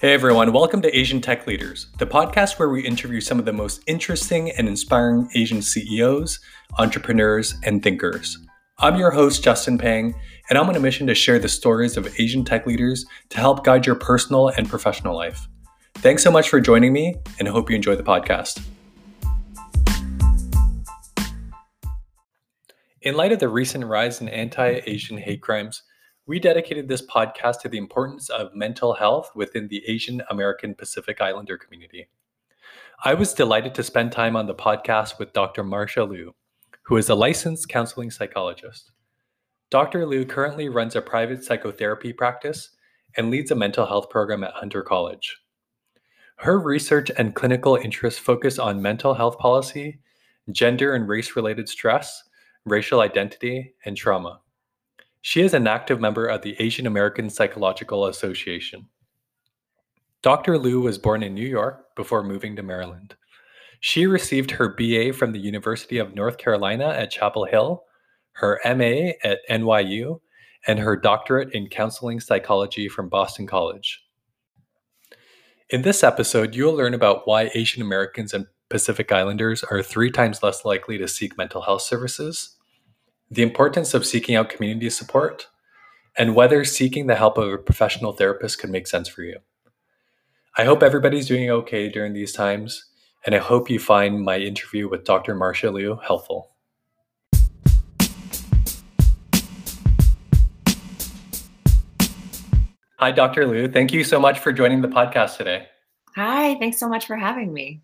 [0.00, 3.52] Hey everyone, welcome to Asian Tech Leaders, the podcast where we interview some of the
[3.52, 6.38] most interesting and inspiring Asian CEOs,
[6.78, 8.38] entrepreneurs, and thinkers.
[8.78, 10.14] I'm your host, Justin Pang,
[10.48, 13.64] and I'm on a mission to share the stories of Asian tech leaders to help
[13.64, 15.48] guide your personal and professional life.
[15.96, 18.62] Thanks so much for joining me, and hope you enjoy the podcast.
[23.02, 25.82] In light of the recent rise in anti Asian hate crimes,
[26.28, 31.22] we dedicated this podcast to the importance of mental health within the Asian American Pacific
[31.22, 32.10] Islander community.
[33.02, 35.64] I was delighted to spend time on the podcast with Dr.
[35.64, 36.34] Marcia Liu,
[36.82, 38.92] who is a licensed counseling psychologist.
[39.70, 40.04] Dr.
[40.04, 42.76] Liu currently runs a private psychotherapy practice
[43.16, 45.34] and leads a mental health program at Hunter College.
[46.36, 50.00] Her research and clinical interests focus on mental health policy,
[50.52, 52.22] gender and race related stress,
[52.66, 54.40] racial identity, and trauma.
[55.20, 58.86] She is an active member of the Asian American Psychological Association.
[60.22, 60.58] Dr.
[60.58, 63.14] Liu was born in New York before moving to Maryland.
[63.80, 67.84] She received her BA from the University of North Carolina at Chapel Hill,
[68.32, 70.20] her MA at NYU,
[70.66, 74.04] and her doctorate in counseling psychology from Boston College.
[75.70, 80.42] In this episode, you'll learn about why Asian Americans and Pacific Islanders are three times
[80.42, 82.56] less likely to seek mental health services,
[83.30, 85.48] the importance of seeking out community support,
[86.16, 89.38] and whether seeking the help of a professional therapist could make sense for you.
[90.56, 92.86] I hope everybody's doing okay during these times,
[93.26, 95.34] and I hope you find my interview with Dr.
[95.34, 96.52] Marcia Liu helpful.
[102.98, 103.46] Hi, Dr.
[103.46, 103.68] Liu.
[103.68, 105.66] Thank you so much for joining the podcast today.
[106.16, 107.82] Hi, thanks so much for having me.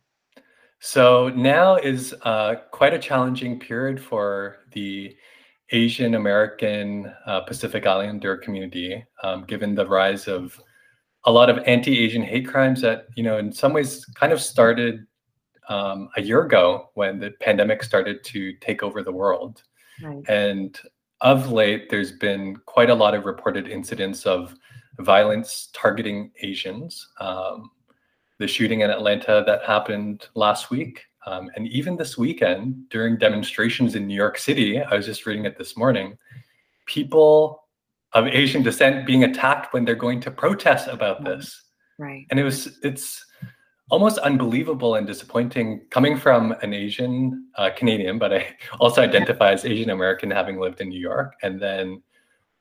[0.81, 5.17] So, now is uh, quite a challenging period for the
[5.75, 10.61] Asian American uh, Pacific Islander community, um, given the rise of
[11.25, 15.05] a lot of anti-Asian hate crimes that you know in some ways kind of started
[15.69, 19.65] um, a year ago when the pandemic started to take over the world,
[20.01, 20.23] right.
[20.29, 20.79] and
[21.23, 24.55] of late there's been quite a lot of reported incidents of
[25.01, 27.09] violence targeting Asians.
[27.19, 27.71] Um,
[28.39, 33.95] the shooting in Atlanta that happened last week um, and even this weekend, during demonstrations
[33.95, 36.19] in New York City, I was just reading it this morning,
[36.87, 37.65] people
[38.13, 41.63] of Asian descent being attacked when they're going to protest about this.
[41.99, 42.27] Right.
[42.31, 43.25] And it was, it's
[43.91, 49.65] almost unbelievable and disappointing coming from an Asian uh, Canadian, but I also identify as
[49.65, 51.35] Asian American having lived in New York.
[51.43, 52.03] And then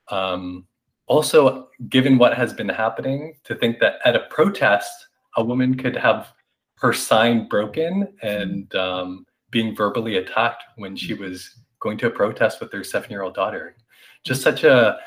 [0.10, 0.66] um,
[1.08, 5.96] also, given what has been happening, to think that at a protest, a woman could
[5.96, 6.34] have
[6.84, 12.60] her sign broken and um, being verbally attacked when she was going to a protest
[12.60, 13.78] with her seven-year-old daughter.
[14.26, 14.98] Just such a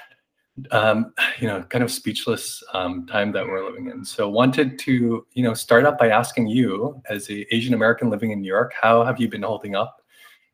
[0.70, 4.04] um, you know kind of speechless um, time that we're living in.
[4.06, 8.31] So wanted to you know start up by asking you, as a Asian American living
[8.31, 10.00] in New York, how have you been holding up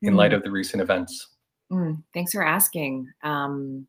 [0.02, 0.16] in mm.
[0.16, 1.28] light of the recent events?
[1.72, 3.08] Mm, thanks for asking.
[3.22, 3.86] Um,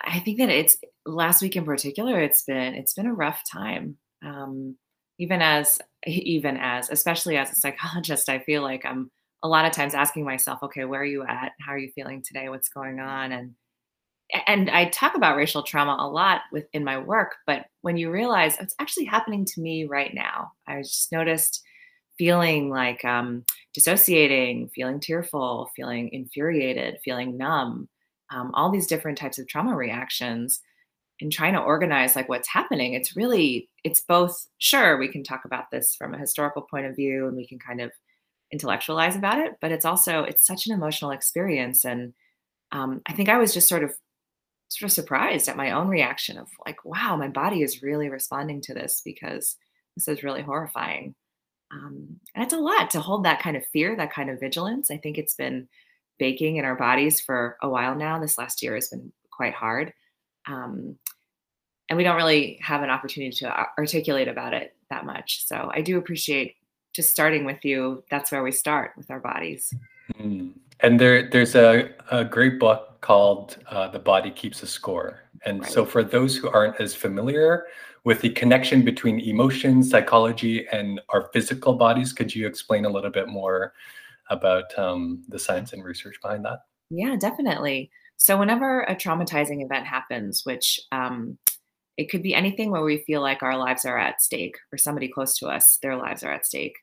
[0.00, 0.76] I think that it's
[1.06, 2.20] last week in particular.
[2.20, 3.96] It's been it's been a rough time.
[4.24, 4.76] Um,
[5.18, 9.10] even as even as especially as a psychologist i feel like i'm
[9.42, 11.52] a lot of times asking myself okay where are you at?
[11.60, 12.48] How are you feeling today?
[12.48, 13.30] What's going on?
[13.30, 13.54] And
[14.46, 18.56] and i talk about racial trauma a lot within my work but when you realize
[18.58, 21.62] it's actually happening to me right now i just noticed
[22.16, 23.44] feeling like um,
[23.74, 27.88] dissociating feeling tearful feeling infuriated feeling numb
[28.32, 30.60] um, all these different types of trauma reactions
[31.20, 35.44] and trying to organize like what's happening it's really it's both sure we can talk
[35.44, 37.92] about this from a historical point of view and we can kind of
[38.52, 42.12] intellectualize about it but it's also it's such an emotional experience and
[42.72, 43.92] um, i think i was just sort of
[44.68, 48.60] sort of surprised at my own reaction of like wow my body is really responding
[48.60, 49.56] to this because
[49.96, 51.14] this is really horrifying.
[51.72, 54.90] Um, and it's a lot to hold that kind of fear that kind of vigilance.
[54.90, 55.68] I think it's been
[56.18, 58.18] baking in our bodies for a while now.
[58.18, 59.92] This last year has been quite hard
[60.46, 60.96] um,
[61.88, 65.46] and we don't really have an opportunity to articulate about it that much.
[65.46, 66.56] So I do appreciate
[66.94, 68.04] just starting with you.
[68.10, 69.72] That's where we start with our bodies.
[70.18, 70.52] Mm.
[70.80, 75.60] And there, there's a, a great book called uh, "The Body Keeps a Score." And
[75.60, 75.70] right.
[75.70, 77.66] so, for those who aren't as familiar
[78.04, 83.10] with the connection between emotion, psychology, and our physical bodies, could you explain a little
[83.10, 83.72] bit more
[84.30, 86.60] about um, the science and research behind that?
[86.90, 87.90] Yeah, definitely.
[88.16, 91.38] So, whenever a traumatizing event happens, which um,
[91.96, 95.08] it could be anything where we feel like our lives are at stake or somebody
[95.08, 96.76] close to us, their lives are at stake,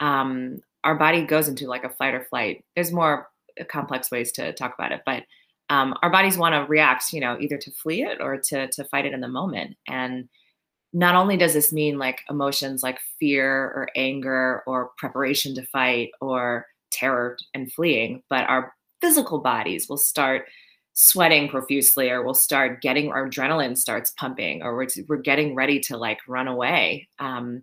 [0.00, 2.64] um, our body goes into like a fight or flight.
[2.74, 3.28] There's more
[3.68, 5.24] complex ways to talk about it, but
[5.70, 8.84] um, our bodies want to react, you know, either to flee it or to, to
[8.84, 9.76] fight it in the moment.
[9.88, 10.28] And
[10.92, 16.10] not only does this mean like emotions like fear or anger or preparation to fight
[16.20, 20.46] or terror and fleeing, but our physical bodies will start
[20.94, 25.80] sweating profusely or we'll start getting our adrenaline starts pumping or we're, we're getting ready
[25.80, 27.62] to like run away um,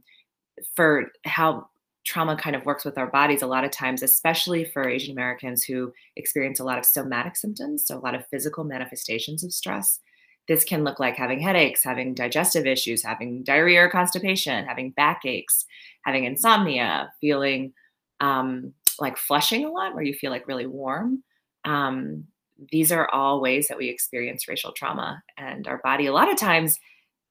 [0.75, 1.66] for how
[2.06, 5.63] trauma kind of works with our bodies a lot of times especially for asian americans
[5.63, 10.00] who experience a lot of somatic symptoms so a lot of physical manifestations of stress.
[10.48, 15.66] This can look like having headaches having digestive issues having diarrhea or constipation having backaches
[16.04, 17.72] having insomnia feeling
[18.19, 21.24] um, like flushing a lot where you feel like really warm
[21.63, 22.25] um,
[22.72, 26.38] these are all ways that we experience racial trauma and our body a lot of
[26.38, 26.80] times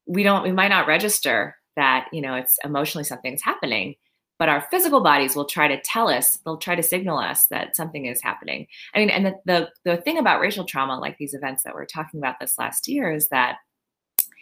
[0.06, 3.94] we don't we might not register that you know it's emotionally something's happening
[4.41, 7.77] but our physical bodies will try to tell us they'll try to signal us that
[7.77, 8.67] something is happening.
[8.94, 11.85] I mean and the, the, the thing about racial trauma like these events that we're
[11.85, 13.59] talking about this last year is that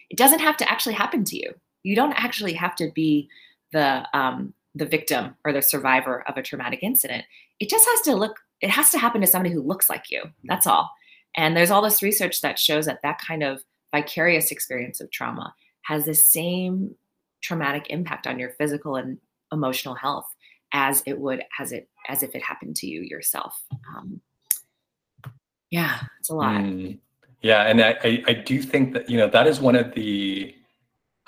[0.08, 1.52] it doesn't have to actually happen to you.
[1.82, 3.29] You don't actually have to be
[3.73, 7.25] the um, the victim or the survivor of a traumatic incident.
[7.58, 10.22] It just has to look it has to happen to somebody who looks like you.
[10.44, 10.90] That's all.
[11.37, 13.62] And there's all this research that shows that that kind of
[13.94, 16.94] vicarious experience of trauma has the same
[17.43, 19.19] traumatic impact on your physical and
[19.52, 20.26] emotional health
[20.72, 23.62] as it would as it as if it happened to you yourself.
[23.96, 24.20] Um,
[25.70, 26.56] yeah, it's a lot.
[26.56, 26.99] Mm,
[27.43, 30.54] yeah, and I, I, I do think that you know that is one of the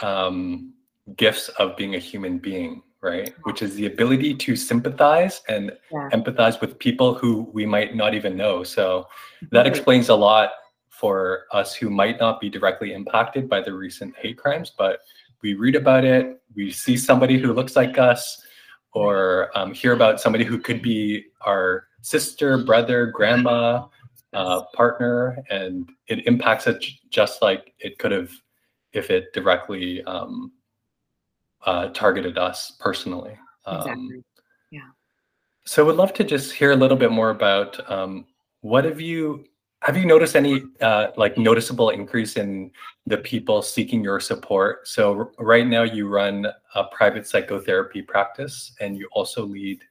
[0.00, 0.74] um,
[1.16, 3.34] gifts of being a human being right?
[3.44, 6.08] Which is the ability to sympathize and yeah.
[6.12, 8.62] empathize with people who we might not even know.
[8.62, 9.08] So
[9.50, 10.50] that explains a lot
[10.90, 15.00] for us who might not be directly impacted by the recent hate crimes, but
[15.42, 18.42] we read about it, we see somebody who looks like us,
[18.92, 23.86] or um, hear about somebody who could be our sister, brother, grandma,
[24.32, 26.76] uh, partner, and it impacts us
[27.08, 28.30] just like it could have
[28.92, 30.52] if it directly um,
[31.66, 33.36] uh, targeted us personally.
[33.66, 34.24] Um, exactly.
[34.70, 34.88] Yeah.
[35.64, 38.26] So, would love to just hear a little bit more about um,
[38.60, 39.44] what have you
[39.82, 42.70] have you noticed any uh, like noticeable increase in
[43.06, 44.86] the people seeking your support?
[44.86, 49.82] So r- right now you run a private psychotherapy practice, and you also lead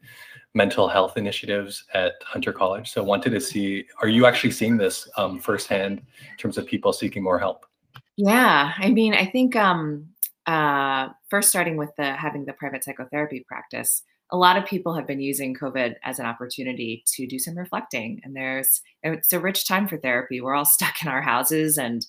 [0.53, 2.91] mental health initiatives at Hunter College.
[2.91, 6.93] So wanted to see, are you actually seeing this um, firsthand in terms of people
[6.93, 7.65] seeking more help?
[8.15, 10.07] Yeah, I mean, I think um,
[10.49, 14.01] uh, first starting with the having the private psychotherapy practice,
[14.31, 18.19] a lot of people have been using COVID as an opportunity to do some reflecting.
[18.23, 20.41] And there's it's a rich time for therapy.
[20.41, 22.03] We're all stuck in our houses and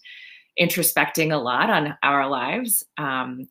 [0.58, 2.82] introspecting a lot on our lives.
[2.96, 3.46] Um,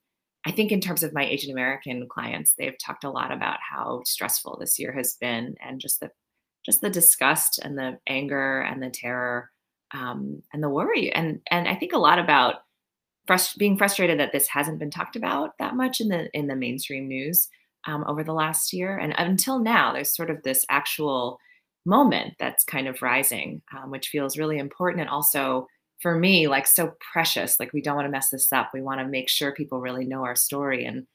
[0.47, 4.01] I think in terms of my Asian American clients, they've talked a lot about how
[4.05, 6.09] stressful this year has been and just the
[6.65, 9.51] just the disgust and the anger and the terror
[9.93, 12.55] um, and the worry and and I think a lot about
[13.29, 16.55] frust- being frustrated that this hasn't been talked about that much in the in the
[16.55, 17.47] mainstream news
[17.87, 21.39] um, over the last year, and until now, there's sort of this actual
[21.85, 25.67] moment that's kind of rising, um, which feels really important and also
[26.01, 27.59] for me like so precious.
[27.59, 28.71] Like we don't want to mess this up.
[28.73, 31.07] We want to make sure people really know our story and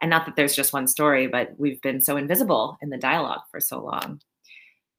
[0.00, 3.40] and not that there's just one story, but we've been so invisible in the dialogue
[3.50, 4.20] for so long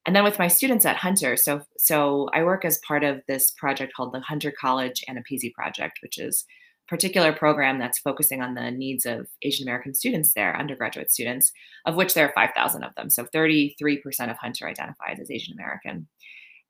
[0.05, 3.51] and then with my students at Hunter, so so I work as part of this
[3.51, 6.45] project called the Hunter College and AANAPISI Project, which is
[6.89, 11.53] particular program that's focusing on the needs of Asian American students there, undergraduate students,
[11.85, 13.11] of which there are 5,000 of them.
[13.11, 16.07] So 33% of Hunter identifies as Asian American.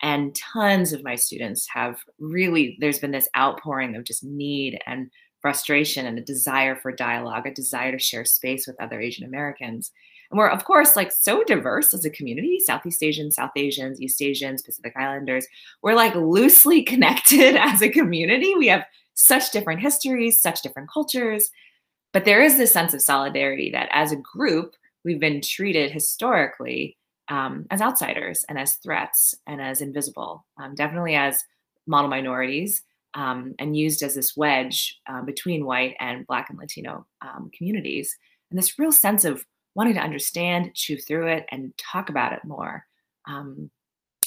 [0.01, 5.09] And tons of my students have really, there's been this outpouring of just need and
[5.41, 9.91] frustration and a desire for dialogue, a desire to share space with other Asian Americans.
[10.31, 14.21] And we're, of course, like so diverse as a community Southeast Asians, South Asians, East
[14.21, 15.47] Asians, Pacific Islanders.
[15.81, 18.53] We're like loosely connected as a community.
[18.55, 18.85] We have
[19.19, 21.51] such different histories, such different cultures.
[22.13, 26.97] But there is this sense of solidarity that as a group, we've been treated historically
[27.27, 31.43] um, as outsiders and as threats and as invisible, um, definitely as
[31.85, 32.83] model minorities.
[33.15, 38.15] Um, and used as this wedge uh, between white and Black and Latino um, communities.
[38.51, 42.45] And this real sense of wanting to understand, chew through it, and talk about it
[42.45, 42.85] more.
[43.27, 43.71] Um,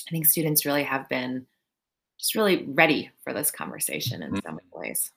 [0.09, 1.47] I think students really have been
[2.23, 4.39] just really ready for this conversation in mm-hmm.
[4.47, 5.11] so many ways.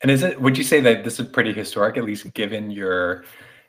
[0.00, 0.40] And is it?
[0.40, 3.24] Would you say that this is pretty historic, at least given your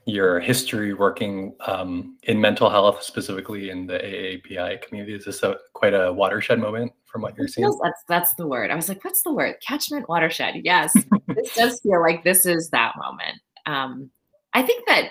[0.06, 5.16] your history working um, in mental health, specifically in the AAPI community?
[5.16, 7.70] Is this a, quite a watershed moment from what you're seeing?
[7.84, 8.72] That's that's the word.
[8.72, 9.56] I was like, what's the word?
[9.66, 10.56] Catchment watershed.
[10.64, 10.94] Yes,
[11.28, 13.40] this does feel like this is that moment.
[13.66, 14.10] Um,
[14.54, 15.10] I think that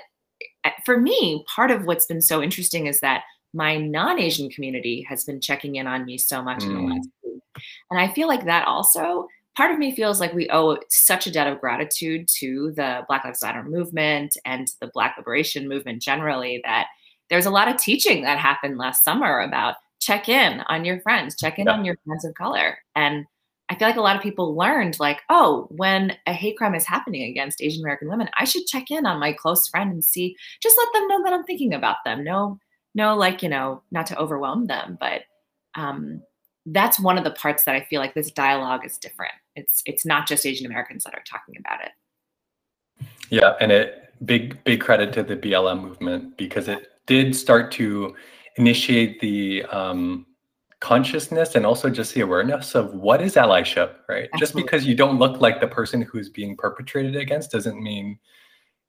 [0.84, 3.22] for me, part of what's been so interesting is that
[3.54, 6.70] my non-Asian community has been checking in on me so much mm.
[6.70, 7.10] in the last mm.
[7.21, 7.21] week.
[7.90, 11.30] And I feel like that also part of me feels like we owe such a
[11.30, 16.60] debt of gratitude to the Black Lives Matter movement and the Black liberation movement generally
[16.64, 16.86] that
[17.28, 21.36] there's a lot of teaching that happened last summer about check in on your friends,
[21.36, 21.72] check in yeah.
[21.72, 22.78] on your friends of color.
[22.96, 23.26] And
[23.68, 26.86] I feel like a lot of people learned, like, oh, when a hate crime is
[26.86, 30.36] happening against Asian American women, I should check in on my close friend and see,
[30.60, 32.22] just let them know that I'm thinking about them.
[32.22, 32.58] No,
[32.94, 35.22] no, like, you know, not to overwhelm them, but
[35.74, 36.20] um,
[36.66, 39.34] that's one of the parts that I feel like this dialogue is different.
[39.56, 43.06] It's it's not just Asian Americans that are talking about it.
[43.30, 48.14] Yeah, and it big big credit to the BLM movement because it did start to
[48.56, 50.26] initiate the um,
[50.80, 54.28] consciousness and also just the awareness of what is allyship, right?
[54.34, 54.38] Absolutely.
[54.38, 58.18] Just because you don't look like the person who's being perpetrated against doesn't mean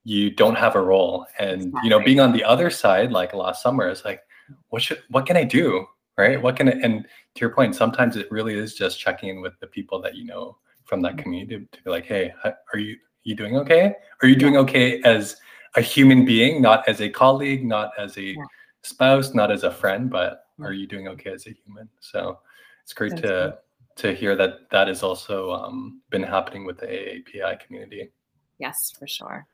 [0.04, 1.26] you don't have a role.
[1.40, 1.82] And exactly.
[1.84, 4.22] you know, being on the other side, like last summer, is like,
[4.70, 5.88] what should what can I do?
[6.18, 6.42] Right?
[6.42, 9.60] What can I, and to your point, sometimes it really is just checking in with
[9.60, 11.24] the people that you know from that mm-hmm.
[11.24, 13.96] community to be like, hey, are you you doing okay?
[14.22, 15.38] Are you doing okay as
[15.76, 18.44] a human being, not as a colleague, not as a yeah.
[18.84, 21.90] spouse, not as a friend, but are you doing okay as a human?
[22.00, 22.40] So
[22.84, 23.54] it's great That's to good.
[23.96, 28.12] to hear that that has also um, been happening with the AAPI community.
[28.60, 29.48] Yes, for sure.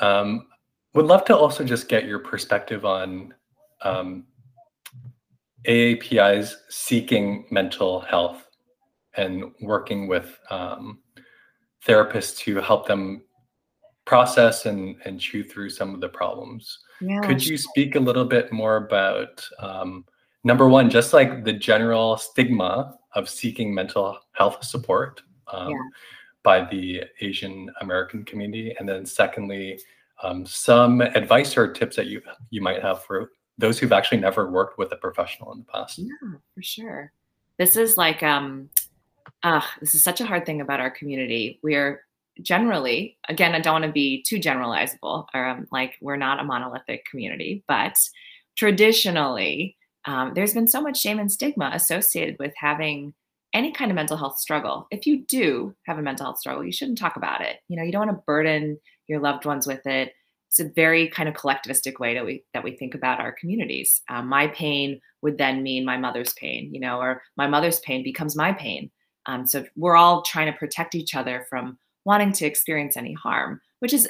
[0.00, 0.46] Um,
[0.94, 3.34] would love to also just get your perspective on
[3.82, 4.24] um,
[5.66, 8.48] AAPI's seeking mental health
[9.14, 10.98] and working with um,
[11.86, 13.22] therapists to help them
[14.04, 16.78] process and, and chew through some of the problems.
[17.00, 20.04] Yeah, Could you speak a little bit more about um,
[20.44, 25.76] number one, just like the general stigma of seeking mental health support um, yeah.
[26.42, 29.78] by the Asian American community, and then secondly,
[30.22, 34.50] um, some advice or tips that you you might have for those who've actually never
[34.50, 35.98] worked with a professional in the past.
[35.98, 37.12] Yeah, for sure.
[37.58, 38.70] This is like um,
[39.42, 41.60] uh, this is such a hard thing about our community.
[41.62, 42.04] We're
[42.40, 46.44] generally, again, I don't want to be too generalizable, or um, like we're not a
[46.44, 47.96] monolithic community, but
[48.56, 53.14] traditionally um, there's been so much shame and stigma associated with having
[53.54, 54.86] any kind of mental health struggle.
[54.90, 57.58] If you do have a mental health struggle, you shouldn't talk about it.
[57.68, 60.14] You know, you don't want to burden your loved ones with it.
[60.52, 64.02] It's a very kind of collectivistic way that we that we think about our communities.
[64.10, 68.04] Um, my pain would then mean my mother's pain, you know, or my mother's pain
[68.04, 68.90] becomes my pain.
[69.24, 73.62] Um, so we're all trying to protect each other from wanting to experience any harm,
[73.78, 74.06] which is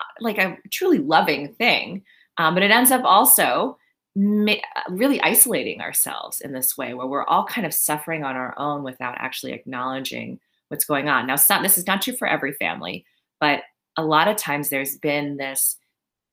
[0.00, 2.02] uh, like a truly loving thing.
[2.38, 3.76] Um, but it ends up also
[4.16, 8.84] really isolating ourselves in this way where we're all kind of suffering on our own
[8.84, 11.26] without actually acknowledging what's going on.
[11.26, 13.04] Now, this is not true for every family,
[13.38, 13.64] but
[13.96, 15.76] a lot of times there's been this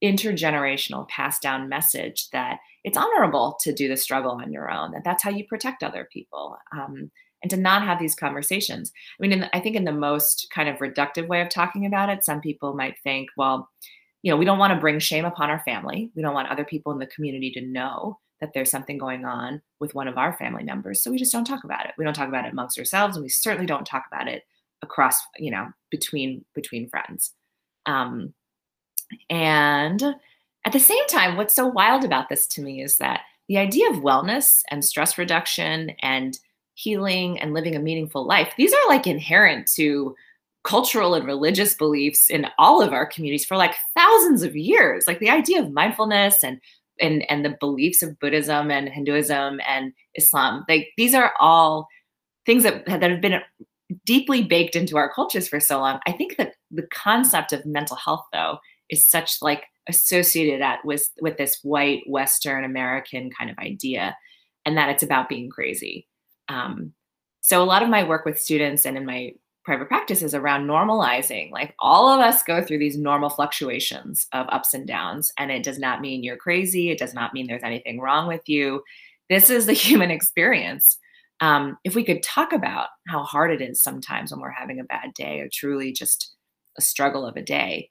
[0.04, 5.04] intergenerational passed down message that it's honorable to do the struggle on your own, that
[5.04, 6.58] that's how you protect other people.
[6.76, 7.12] Um,
[7.44, 8.92] and to not have these conversations.
[9.20, 12.10] I mean, the, I think in the most kind of reductive way of talking about
[12.10, 13.70] it, some people might think, well,
[14.22, 16.12] you know, we don't want to bring shame upon our family.
[16.16, 19.62] We don't want other people in the community to know that there's something going on
[19.80, 21.02] with one of our family members.
[21.02, 21.94] So we just don't talk about it.
[21.98, 24.44] We don't talk about it amongst ourselves, and we certainly don't talk about it
[24.84, 27.34] across, you know, between between friends.
[27.86, 28.34] Um,
[29.30, 30.02] and
[30.66, 33.90] at the same time, what's so wild about this to me is that the idea
[33.90, 36.40] of wellness and stress reduction and
[36.76, 40.16] healing and living a meaningful life, these are like inherent to
[40.64, 45.06] cultural and religious beliefs in all of our communities for like thousands of years.
[45.08, 46.62] Like the idea of mindfulness and
[47.02, 51.88] and and the beliefs of buddhism and hinduism and islam like these are all
[52.46, 53.42] things that that have been
[54.06, 57.98] deeply baked into our cultures for so long i think that the concept of mental
[57.98, 58.58] health though
[58.90, 64.16] is such like associated at with with this white western american kind of idea
[64.66, 66.08] and that it's about being crazy
[66.50, 66.94] um,
[67.42, 70.68] so a lot of my work with students and in my private practice is around
[70.68, 71.52] normalizing.
[71.52, 75.64] Like all of us go through these normal fluctuations of ups and downs, and it
[75.64, 76.90] does not mean you're crazy.
[76.90, 78.84] It does not mean there's anything wrong with you.
[79.30, 80.98] This is the human experience.
[81.42, 84.84] Um, if we could talk about how hard it is sometimes when we're having a
[84.86, 86.36] bad day or truly just
[86.78, 87.90] a struggle of a day,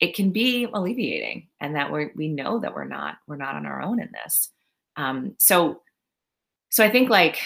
[0.00, 3.66] it can be alleviating, and that we we know that we're not we're not on
[3.66, 4.50] our own in this.
[4.96, 5.82] Um, so
[6.70, 7.38] so I think like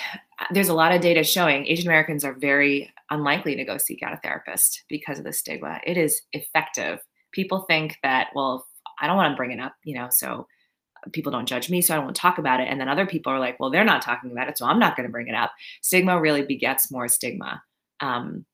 [0.52, 4.12] there's a lot of data showing Asian Americans are very unlikely to go seek out
[4.12, 5.80] a therapist because of the stigma.
[5.87, 6.99] It is effective.
[7.32, 8.66] People think that, well,
[9.00, 10.46] I don't want to bring it up, you know, so
[11.12, 12.68] people don't judge me, so I don't talk about it.
[12.68, 14.96] And then other people are like, well, they're not talking about it, so I'm not
[14.96, 15.52] going to bring it up.
[15.82, 17.62] Stigma really begets more stigma.
[18.00, 18.44] Um,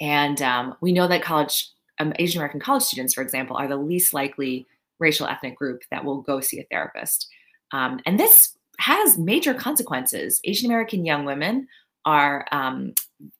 [0.00, 1.68] and um, we know that college,
[1.98, 4.66] um, Asian American college students, for example, are the least likely
[4.98, 7.28] racial ethnic group that will go see a therapist.
[7.72, 10.40] Um, and this has major consequences.
[10.44, 11.68] Asian American young women
[12.04, 12.94] are um,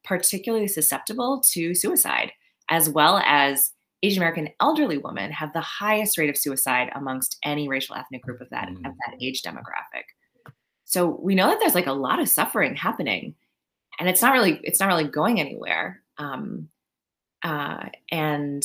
[0.05, 2.33] particularly susceptible to suicide,
[2.71, 3.73] as well as
[4.05, 8.41] Asian American elderly women have the highest rate of suicide amongst any racial ethnic group
[8.41, 8.77] of that mm.
[8.77, 10.05] of that age demographic.
[10.85, 13.35] So we know that there's like a lot of suffering happening,
[13.99, 16.03] and it's not really it's not really going anywhere.
[16.19, 16.69] Um,
[17.43, 18.63] uh, and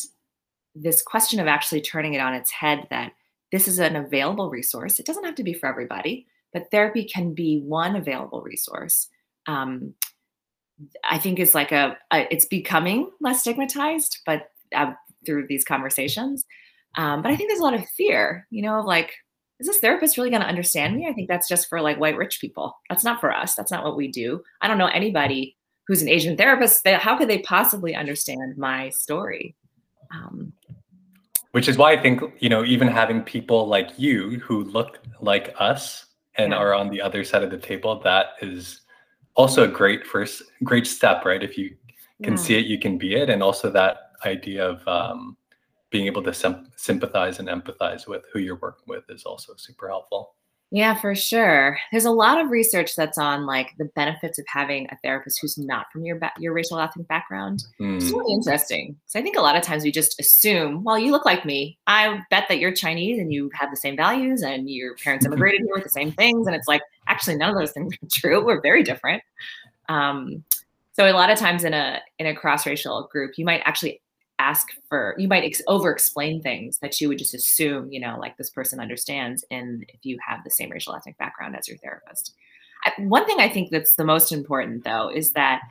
[0.76, 3.14] this question of actually turning it on its head that
[3.52, 5.00] this is an available resource.
[5.00, 9.08] It doesn't have to be for everybody, but therapy can be one available resource.
[9.48, 9.94] Um,
[11.04, 14.94] I think is like a, a, it's becoming less stigmatized, but uh,
[15.26, 16.46] through these conversations.
[16.98, 19.14] Um, but I think there's a lot of fear, you know, like,
[19.60, 21.08] is this therapist really going to understand me?
[21.08, 22.78] I think that's just for like white rich people.
[22.90, 23.56] That's not for us.
[23.56, 24.42] That's not what we do.
[24.62, 25.58] I don't know anybody
[25.88, 26.84] who's an Asian therapist.
[26.86, 29.56] That, how could they possibly understand my story?
[30.14, 30.54] Um,
[31.52, 35.54] which is why I think, you know, even having people like you who look like
[35.60, 36.58] us and yeah.
[36.58, 38.82] are on the other side of the table, that is
[39.36, 41.44] also a great first, great step, right?
[41.44, 41.76] If you
[42.24, 42.40] can yeah.
[42.40, 43.30] see it, you can be it.
[43.30, 45.38] And also that idea of um,
[45.90, 49.88] being able to sim- sympathize and empathize with who you're working with is also super
[49.88, 50.36] helpful.
[50.72, 51.80] Yeah, for sure.
[51.92, 55.58] There's a lot of research that's on like the benefits of having a therapist who's
[55.58, 57.64] not from your ba- your racial ethnic background.
[57.80, 57.96] Mm.
[57.96, 58.96] It's really interesting.
[59.08, 61.80] So I think a lot of times we just assume, well, you look like me.
[61.88, 65.62] I bet that you're Chinese and you have the same values and your parents immigrated
[65.62, 66.46] here with the same things.
[66.46, 68.46] And it's like actually none of those things are true.
[68.46, 69.24] We're very different.
[69.88, 70.44] Um,
[70.94, 74.02] so a lot of times in a in a cross racial group, you might actually
[74.40, 78.18] ask for you might ex- over explain things that you would just assume you know
[78.20, 81.78] like this person understands and if you have the same racial ethnic background as your
[81.78, 82.34] therapist.
[82.86, 85.62] I, one thing i think that's the most important though is that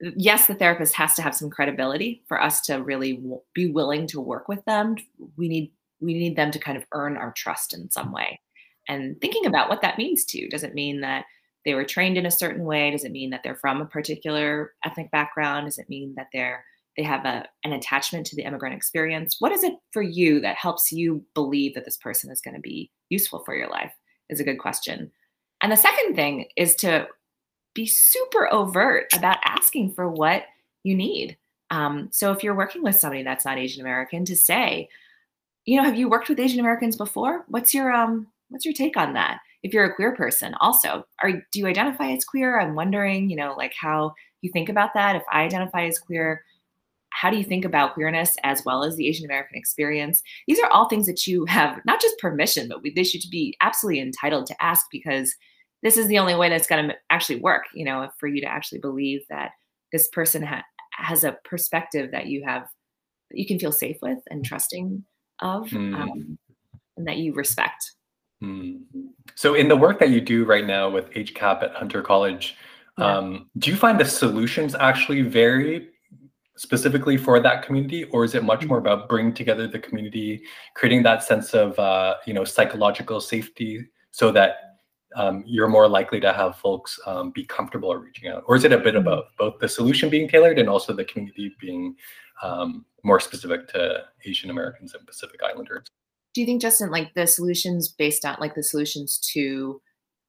[0.00, 4.06] yes the therapist has to have some credibility for us to really w- be willing
[4.08, 4.96] to work with them.
[5.36, 8.38] We need we need them to kind of earn our trust in some way.
[8.88, 11.24] And thinking about what that means to you does it mean that
[11.64, 12.90] they were trained in a certain way?
[12.90, 15.66] Does it mean that they're from a particular ethnic background?
[15.66, 16.64] Does it mean that they're
[16.96, 19.36] they have a, an attachment to the immigrant experience.
[19.38, 22.60] What is it for you that helps you believe that this person is going to
[22.60, 23.92] be useful for your life?
[24.28, 25.12] Is a good question.
[25.62, 27.06] And the second thing is to
[27.74, 30.44] be super overt about asking for what
[30.82, 31.36] you need.
[31.70, 34.88] Um, so if you're working with somebody that's not Asian American, to say,
[35.64, 37.44] you know, have you worked with Asian Americans before?
[37.48, 39.40] What's your um, what's your take on that?
[39.62, 42.60] If you're a queer person, also, are do you identify as queer?
[42.60, 45.16] I'm wondering, you know, like how you think about that.
[45.16, 46.44] If I identify as queer,
[47.16, 50.22] how do you think about queerness as well as the Asian American experience?
[50.46, 53.56] These are all things that you have not just permission, but we, they should be
[53.62, 55.34] absolutely entitled to ask because
[55.82, 57.64] this is the only way that's going to actually work.
[57.72, 59.52] You know, for you to actually believe that
[59.92, 62.64] this person ha- has a perspective that you have,
[63.30, 65.02] that you can feel safe with and trusting
[65.40, 65.94] of, mm.
[65.98, 66.38] um,
[66.98, 67.92] and that you respect.
[68.44, 68.82] Mm.
[69.36, 72.58] So, in the work that you do right now with HCAP at Hunter College,
[72.98, 73.16] yeah.
[73.16, 75.88] um, do you find the solutions actually vary
[76.56, 78.86] specifically for that community or is it much more mm-hmm.
[78.86, 80.42] about bringing together the community
[80.74, 84.78] creating that sense of uh, you know psychological safety so that
[85.14, 88.72] um, you're more likely to have folks um, be comfortable reaching out or is it
[88.72, 89.06] a bit mm-hmm.
[89.06, 91.94] about both the solution being tailored and also the community being
[92.42, 95.86] um, more specific to asian americans and pacific islanders
[96.34, 99.80] do you think justin like the solutions based on like the solutions to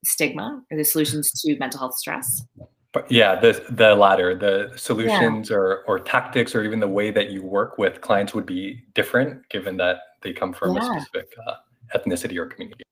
[0.04, 2.44] stigma or the solutions to mental health stress
[3.10, 5.56] yeah, the the latter, the solutions yeah.
[5.56, 9.48] or or tactics or even the way that you work with clients would be different
[9.50, 10.82] given that they come from yeah.
[10.82, 11.54] a specific uh,
[11.96, 12.84] ethnicity or community.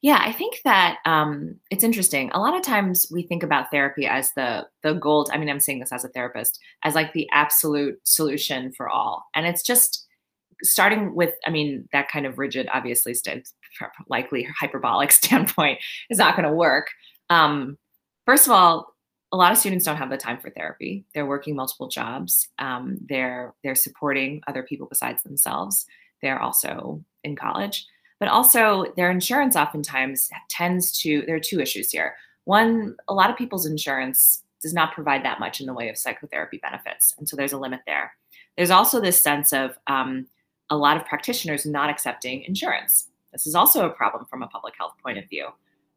[0.00, 2.30] Yeah, I think that um, it's interesting.
[2.32, 5.28] A lot of times we think about therapy as the the gold.
[5.32, 9.26] I mean, I'm saying this as a therapist, as like the absolute solution for all,
[9.34, 10.06] and it's just
[10.62, 11.34] starting with.
[11.46, 13.48] I mean, that kind of rigid, obviously, st-
[14.08, 15.80] likely hyperbolic standpoint
[16.10, 16.88] is not going to work.
[17.28, 17.76] Um,
[18.24, 18.94] first of all,
[19.32, 21.04] a lot of students don't have the time for therapy.
[21.14, 22.48] They're working multiple jobs.
[22.58, 25.86] Um, they're they're supporting other people besides themselves.
[26.22, 27.86] They're also in college,
[28.18, 31.22] but also their insurance oftentimes tends to.
[31.26, 32.16] There are two issues here.
[32.44, 35.98] One, a lot of people's insurance does not provide that much in the way of
[35.98, 38.12] psychotherapy benefits, and so there's a limit there.
[38.56, 40.26] There's also this sense of um,
[40.70, 43.08] a lot of practitioners not accepting insurance.
[43.32, 45.48] This is also a problem from a public health point of view.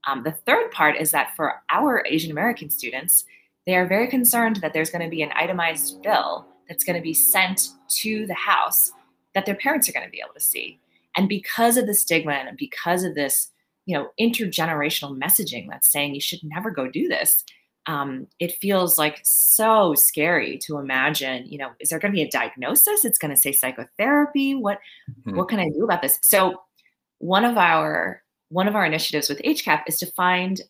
[0.08, 3.26] Um, the third part is that for our Asian American students,
[3.66, 7.04] they are very concerned that there's going to be an itemized bill that's going to
[7.04, 8.92] be sent to the house
[9.34, 10.80] that their parents are going to be able to see.
[11.16, 13.52] And because of the stigma and because of this,
[13.86, 17.44] you know, intergenerational messaging that's saying you should never go do this,
[17.88, 21.46] um, it feels like so scary to imagine.
[21.48, 23.06] You know, is there going to be a diagnosis?
[23.06, 24.56] It's going to say psychotherapy.
[24.56, 25.38] What mm-hmm.
[25.38, 26.20] what can I do about this?
[26.22, 26.62] So,
[27.18, 28.21] one of our
[28.52, 30.62] one of our initiatives with HCAP is to find,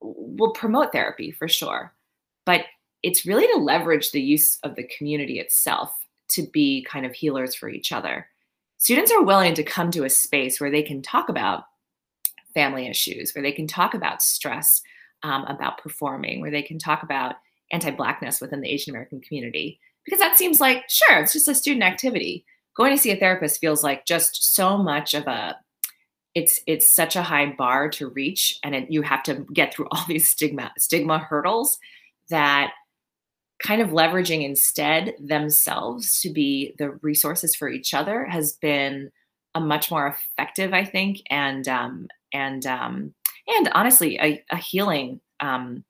[0.00, 1.94] we'll promote therapy for sure,
[2.46, 2.64] but
[3.02, 5.92] it's really to leverage the use of the community itself
[6.28, 8.26] to be kind of healers for each other.
[8.78, 11.64] Students are willing to come to a space where they can talk about
[12.54, 14.82] family issues, where they can talk about stress,
[15.22, 17.36] um, about performing, where they can talk about
[17.70, 19.78] anti Blackness within the Asian American community.
[20.06, 22.46] Because that seems like, sure, it's just a student activity.
[22.74, 25.56] Going to see a therapist feels like just so much of a
[26.34, 29.88] it's it's such a high bar to reach and it, you have to get through
[29.90, 31.78] all these stigma stigma hurdles
[32.28, 32.72] that
[33.62, 39.10] kind of leveraging instead themselves to be the resources for each other has been
[39.54, 43.14] a much more effective i think and um, and um,
[43.48, 45.84] and honestly a, a healing um,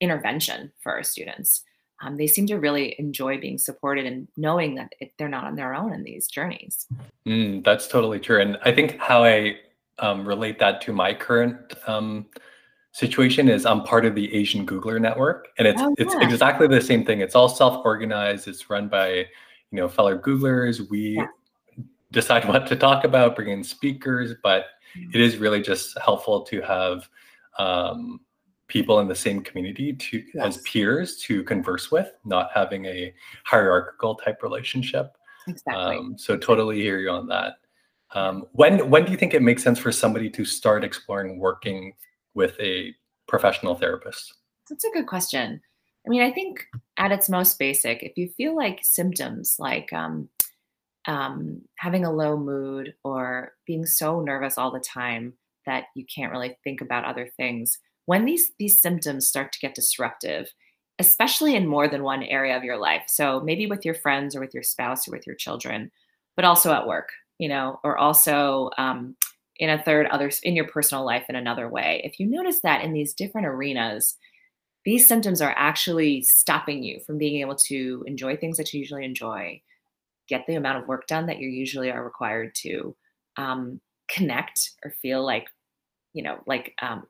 [0.00, 1.62] intervention for our students.
[2.02, 5.56] Um, they seem to really enjoy being supported and knowing that it, they're not on
[5.56, 6.86] their own in these journeys.
[7.26, 9.56] Mm, that's totally true and i think how i
[9.98, 12.26] um, relate that to my current um,
[12.92, 16.04] situation is I'm part of the Asian Googler network, and it's oh, yeah.
[16.04, 17.20] it's exactly the same thing.
[17.20, 18.48] It's all self-organized.
[18.48, 19.26] It's run by you
[19.72, 20.88] know fellow Googlers.
[20.90, 21.26] We yeah.
[22.12, 25.10] decide what to talk about, bring in speakers, but mm-hmm.
[25.14, 27.08] it is really just helpful to have
[27.58, 28.20] um,
[28.68, 30.56] people in the same community to yes.
[30.56, 35.16] as peers to converse with, not having a hierarchical type relationship.
[35.48, 35.96] Exactly.
[35.96, 37.54] Um, so totally hear you on that.
[38.14, 41.92] Um, when when do you think it makes sense for somebody to start exploring working
[42.34, 42.94] with a
[43.26, 44.34] professional therapist?
[44.68, 45.60] That's a good question.
[46.06, 46.64] I mean, I think
[46.98, 50.28] at its most basic, if you feel like symptoms like um,
[51.06, 55.34] um, having a low mood or being so nervous all the time
[55.66, 59.74] that you can't really think about other things, when these these symptoms start to get
[59.74, 60.52] disruptive,
[61.00, 64.40] especially in more than one area of your life, so maybe with your friends or
[64.40, 65.90] with your spouse or with your children,
[66.36, 69.16] but also at work, you know, or also um,
[69.58, 72.00] in a third others in your personal life in another way.
[72.04, 74.16] If you notice that in these different arenas,
[74.84, 79.04] these symptoms are actually stopping you from being able to enjoy things that you usually
[79.04, 79.60] enjoy,
[80.28, 82.94] get the amount of work done that you usually are required to,
[83.36, 85.48] um, connect or feel like,
[86.12, 87.04] you know, like um,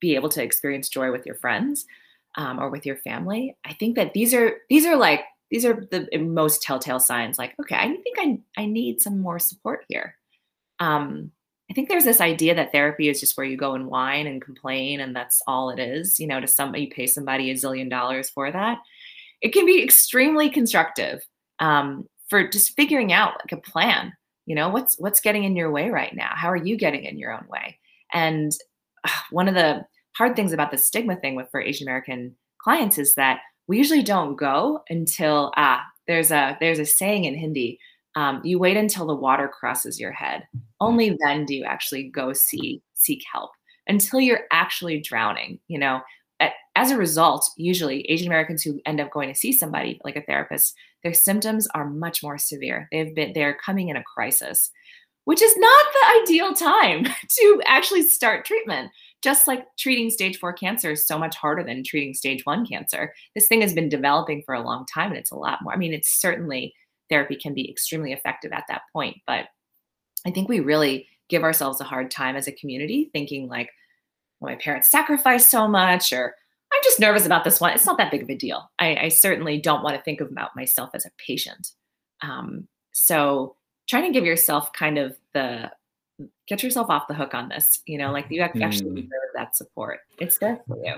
[0.00, 1.86] be able to experience joy with your friends
[2.36, 3.56] um, or with your family.
[3.64, 7.54] I think that these are these are like these are the most telltale signs like
[7.60, 10.16] okay i think i, I need some more support here.
[10.78, 11.32] Um,
[11.70, 14.42] i think there's this idea that therapy is just where you go and whine and
[14.42, 17.90] complain and that's all it is you know to somebody you pay somebody a zillion
[17.90, 18.78] dollars for that.
[19.40, 21.22] It can be extremely constructive
[21.60, 24.12] um, for just figuring out like a plan
[24.46, 26.30] you know what's what's getting in your way right now?
[26.34, 27.78] How are you getting in your own way?
[28.12, 28.52] And
[29.04, 29.84] uh, one of the
[30.16, 34.02] hard things about the stigma thing with for asian american clients is that we usually
[34.02, 37.78] don't go until ah there's a there's a saying in Hindi
[38.16, 40.42] um, you wait until the water crosses your head.
[40.80, 43.52] Only then do you actually go see seek help
[43.86, 46.00] until you're actually drowning you know?
[46.76, 50.22] As a result usually asian americans who end up going to see somebody like a
[50.22, 52.88] therapist their symptoms are much more severe.
[52.90, 54.70] They've been they're coming in a crisis
[55.24, 58.90] which is not the ideal time to actually start treatment
[59.22, 63.12] just like treating stage four cancer is so much harder than treating stage one cancer.
[63.34, 65.72] This thing has been developing for a long time and it's a lot more.
[65.72, 66.74] I mean, it's certainly
[67.10, 69.46] therapy can be extremely effective at that point, but
[70.26, 73.70] I think we really give ourselves a hard time as a community thinking like,
[74.40, 76.34] well, my parents sacrificed so much or
[76.72, 77.72] I'm just nervous about this one.
[77.72, 78.70] It's not that big of a deal.
[78.78, 81.72] I, I certainly don't want to think about myself as a patient.
[82.22, 83.56] Um, so
[83.88, 85.70] trying to give yourself kind of the
[86.50, 87.80] get yourself off the hook on this.
[87.86, 88.96] You know, like you actually mm.
[88.96, 90.00] deserve that support.
[90.18, 90.96] It's there for you.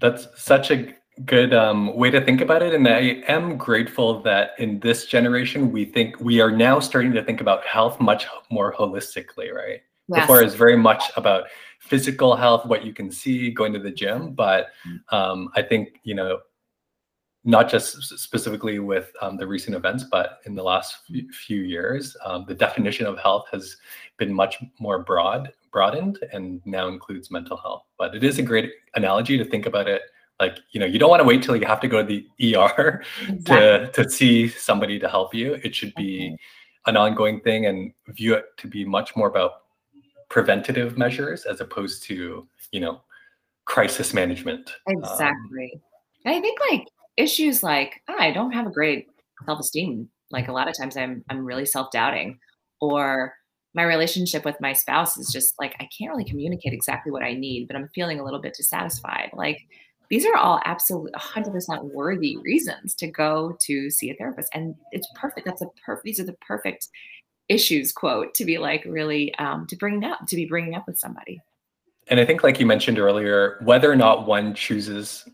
[0.00, 0.94] That's such a
[1.26, 2.72] good um, way to think about it.
[2.72, 7.22] And I am grateful that in this generation, we think we are now starting to
[7.22, 9.80] think about health much more holistically, right?
[10.08, 10.22] Yes.
[10.22, 11.44] Before is very much about
[11.80, 14.32] physical health, what you can see, going to the gym.
[14.32, 15.16] But mm.
[15.16, 16.40] um, I think, you know,
[17.44, 20.98] not just specifically with um, the recent events, but in the last
[21.32, 23.76] few years, um, the definition of health has
[24.16, 27.82] been much more broad, broadened, and now includes mental health.
[27.98, 30.02] But it is a great analogy to think about it
[30.42, 32.56] like you know you don't want to wait till you have to go to the
[32.56, 33.42] ER exactly.
[33.44, 35.54] to to see somebody to help you.
[35.62, 36.36] It should be okay.
[36.86, 39.52] an ongoing thing and view it to be much more about
[40.28, 43.00] preventative measures as opposed to you know
[43.64, 44.74] crisis management.
[44.88, 45.70] Um, exactly.
[46.26, 49.06] Um, I think like issues like oh, I don't have a great
[49.44, 50.08] self-esteem.
[50.30, 52.38] Like a lot of times I'm I'm really self-doubting
[52.80, 53.34] or
[53.74, 57.34] my relationship with my spouse is just like I can't really communicate exactly what I
[57.34, 59.30] need, but I'm feeling a little bit dissatisfied.
[59.32, 59.60] Like
[60.12, 65.08] these are all absolutely 100% worthy reasons to go to see a therapist and it's
[65.18, 66.88] perfect that's a perfect these are the perfect
[67.48, 70.98] issues quote to be like really um, to bring up to be bringing up with
[70.98, 71.40] somebody
[72.08, 75.26] and i think like you mentioned earlier whether or not one chooses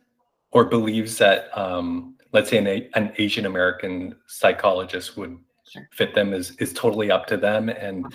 [0.53, 5.89] or believes that, um, let's say, an, an Asian American psychologist would sure.
[5.93, 8.07] fit them is is totally up to them, and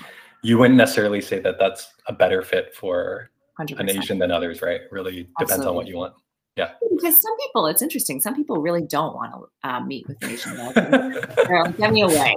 [0.42, 3.80] you wouldn't necessarily say that that's a better fit for 100%.
[3.80, 4.82] an Asian than others, right?
[4.92, 5.68] Really depends Absolutely.
[5.68, 6.14] on what you want.
[6.56, 6.72] Yeah.
[6.92, 8.22] Because some people, it's interesting.
[8.22, 11.26] Some people really don't want to uh, meet with Asian Americans.
[11.48, 12.36] They're like, get me away.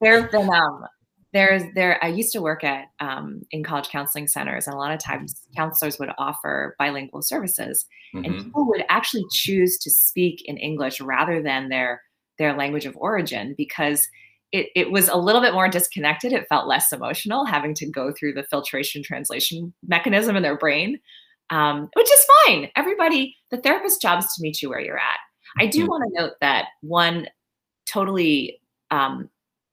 [0.00, 0.84] there have been, um,
[1.32, 4.92] there's there, I used to work at, um, in college counseling centers and a lot
[4.92, 8.24] of times counselors would offer bilingual services mm-hmm.
[8.24, 12.02] and people would actually choose to speak in English rather than their,
[12.38, 14.08] their language of origin because
[14.52, 16.32] it, it was a little bit more disconnected.
[16.32, 20.98] It felt less emotional having to go through the filtration translation mechanism in their brain
[21.50, 22.68] um, which is fine.
[22.76, 25.18] Everybody, the therapist's job is to meet you where you're at.
[25.58, 25.88] I do mm-hmm.
[25.88, 27.26] want to note that one
[27.86, 28.60] totally,
[28.90, 29.30] um,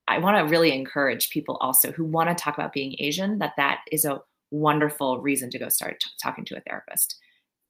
[0.07, 3.53] I want to really encourage people also who want to talk about being Asian that
[3.57, 7.17] that is a wonderful reason to go start t- talking to a therapist.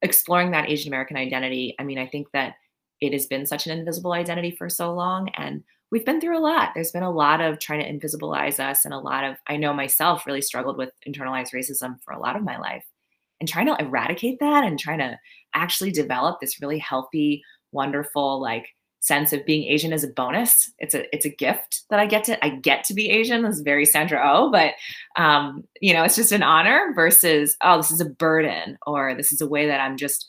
[0.02, 1.74] Exploring that Asian American identity.
[1.78, 2.54] I mean, I think that
[3.00, 6.40] it has been such an invisible identity for so long and we've been through a
[6.40, 6.70] lot.
[6.74, 9.72] There's been a lot of trying to invisibilize us and a lot of I know
[9.72, 12.84] myself really struggled with internalized racism for a lot of my life
[13.40, 15.18] and trying to eradicate that and trying to
[15.54, 18.66] actually develop this really healthy, wonderful like
[19.00, 20.72] sense of being Asian as a bonus.
[20.78, 23.42] It's a it's a gift that I get to I get to be Asian.
[23.42, 24.74] This is very Sandra Oh, but
[25.16, 29.32] um, you know, it's just an honor versus oh, this is a burden or this
[29.32, 30.26] is a way that I'm just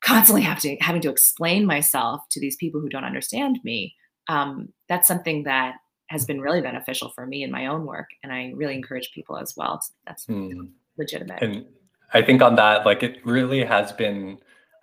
[0.00, 3.94] constantly having to having to explain myself to these people who don't understand me.
[4.28, 5.76] Um, that's something that
[6.08, 9.36] has been really beneficial for me in my own work, and I really encourage people
[9.36, 9.80] as well.
[10.06, 10.68] That's mm.
[10.96, 11.42] legitimate.
[11.42, 11.66] And
[12.14, 14.38] I think on that, like it really has been,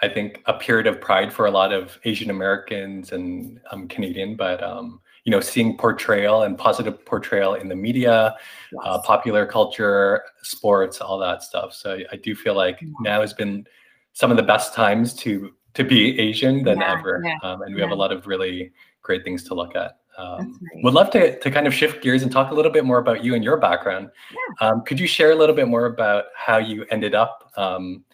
[0.05, 4.35] I think, a period of pride for a lot of Asian Americans and um, Canadian,
[4.35, 8.31] but um, you know, seeing portrayal and positive portrayal in the media, uh,
[8.71, 8.81] yes.
[8.85, 11.73] uh, popular culture, sports, all that stuff.
[11.73, 13.03] So I do feel like mm-hmm.
[13.03, 13.65] now has been
[14.13, 17.75] some of the best times to to be Asian than yeah, ever, yeah, um, and
[17.75, 17.87] we yeah.
[17.87, 19.97] have a lot of really great things to look at.
[20.17, 22.99] Um, would love to, to kind of shift gears and talk a little bit more
[22.99, 24.09] about you and your background.
[24.31, 24.69] Yeah.
[24.69, 28.04] Um, could you share a little bit more about how you ended up um,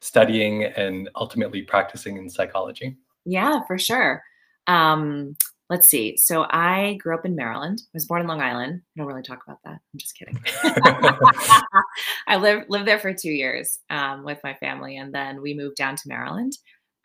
[0.00, 2.96] studying and ultimately practicing in psychology?
[3.24, 4.22] Yeah, for sure.
[4.66, 5.36] Um,
[5.68, 6.16] let's see.
[6.16, 7.80] So I grew up in Maryland.
[7.86, 8.82] I was born in Long Island.
[8.82, 9.78] I don't really talk about that.
[9.92, 10.38] I'm just kidding.
[12.26, 15.76] I lived lived there for two years um, with my family, and then we moved
[15.76, 16.52] down to Maryland.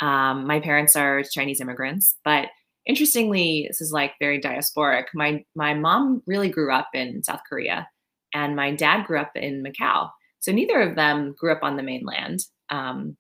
[0.01, 2.49] Um, my parents are Chinese immigrants, but
[2.85, 5.05] interestingly, this is like very diasporic.
[5.13, 7.87] My my mom really grew up in South Korea,
[8.33, 10.09] and my dad grew up in Macau.
[10.39, 12.45] So neither of them grew up on the mainland.
[12.69, 13.17] Um,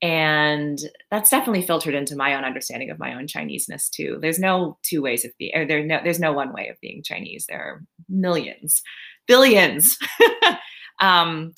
[0.00, 0.78] and
[1.10, 4.18] that's definitely filtered into my own understanding of my own Chineseness too.
[4.20, 7.46] There's no two ways of being, there no, there's no one way of being Chinese.
[7.48, 8.80] There are millions,
[9.26, 9.98] billions.
[11.00, 11.52] um,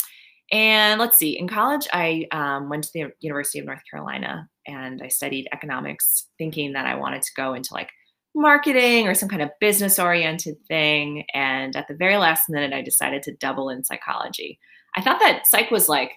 [0.50, 5.02] and let's see, in college, I um, went to the University of North Carolina and
[5.02, 7.90] I studied economics, thinking that I wanted to go into like
[8.34, 11.24] marketing or some kind of business oriented thing.
[11.34, 14.58] And at the very last minute, I decided to double in psychology.
[14.96, 16.12] I thought that psych was like,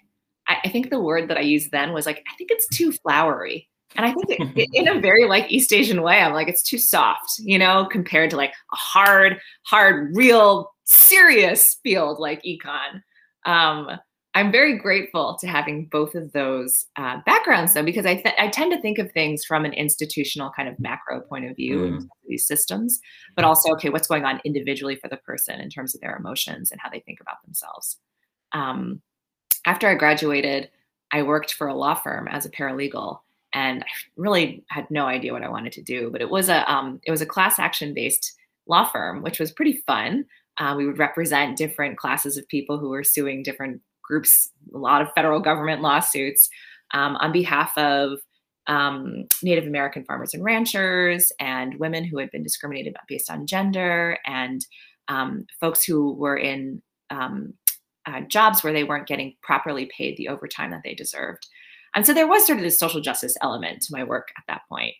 [0.53, 2.91] I, I think the word that I used then was like, I think it's too
[2.91, 3.69] flowery.
[3.95, 6.77] And I think it, in a very like East Asian way, I'm like, it's too
[6.79, 13.01] soft, you know, compared to like a hard, hard, real, serious field like econ.
[13.45, 13.99] Um,
[14.35, 18.47] I'm very grateful to having both of those uh, backgrounds, though, because I, th- I
[18.47, 22.07] tend to think of things from an institutional kind of macro point of view mm.
[22.27, 22.99] these systems,
[23.35, 26.71] but also, okay, what's going on individually for the person in terms of their emotions
[26.71, 27.99] and how they think about themselves.
[28.53, 29.03] Um,
[29.65, 30.69] after I graduated,
[31.11, 33.19] I worked for a law firm as a paralegal,
[33.53, 36.09] and I really had no idea what I wanted to do.
[36.11, 38.33] But it was a um, it was a class action based
[38.67, 40.25] law firm, which was pretty fun.
[40.57, 45.01] Uh, we would represent different classes of people who were suing different groups, a lot
[45.01, 46.49] of federal government lawsuits
[46.93, 48.19] um, on behalf of
[48.67, 54.17] um, Native American farmers and ranchers and women who had been discriminated based on gender
[54.25, 54.65] and
[55.09, 57.53] um, folks who were in um,
[58.05, 61.47] uh, jobs where they weren't getting properly paid the overtime that they deserved.
[61.95, 64.61] And so there was sort of this social justice element to my work at that
[64.67, 64.95] point.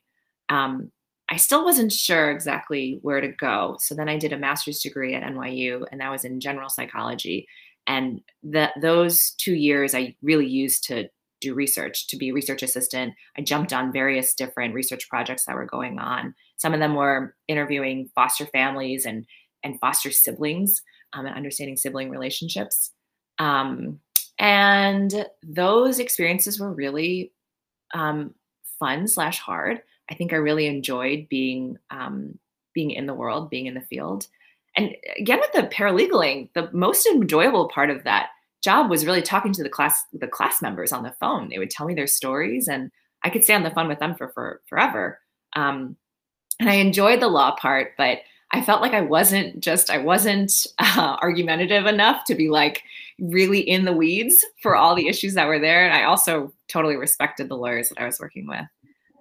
[0.49, 0.91] Um,
[1.29, 3.77] I still wasn't sure exactly where to go.
[3.79, 7.47] So then I did a master's degree at NYU, and that was in general psychology.
[7.87, 11.09] And that those two years I really used to
[11.41, 13.13] do research, to be research assistant.
[13.37, 16.33] I jumped on various different research projects that were going on.
[16.57, 19.25] Some of them were interviewing foster families and
[19.65, 20.81] and foster siblings
[21.13, 22.91] um, and understanding sibling relationships.
[23.39, 23.99] Um,
[24.39, 27.31] and those experiences were really
[27.93, 28.33] um,
[28.79, 29.81] fun slash hard.
[30.09, 32.37] I think I really enjoyed being um,
[32.73, 34.27] being in the world, being in the field.
[34.75, 38.29] And again, with the paralegaling, the most enjoyable part of that
[38.63, 41.49] job was really talking to the class the class members on the phone.
[41.49, 42.91] They would tell me their stories, and
[43.23, 45.19] I could stay on the phone with them for, for forever.
[45.55, 45.95] Um,
[46.59, 48.19] and I enjoyed the law part, but
[48.53, 52.83] I felt like I wasn't just I wasn't uh, argumentative enough to be like
[53.19, 55.85] really in the weeds for all the issues that were there.
[55.85, 58.65] And I also totally respected the lawyers that I was working with.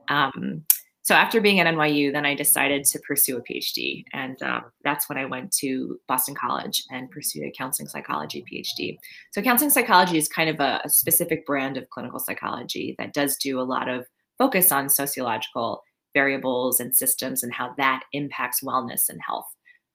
[0.09, 0.64] Um,
[1.05, 5.09] so after being at NYU, then I decided to pursue a PhD, and uh, that's
[5.09, 8.99] when I went to Boston College and pursued a counseling psychology PhD.
[9.33, 13.37] So counseling psychology is kind of a, a specific brand of clinical psychology that does
[13.37, 14.07] do a lot of
[14.38, 15.83] focus on sociological
[16.14, 19.46] variables and systems and how that impacts wellness and health.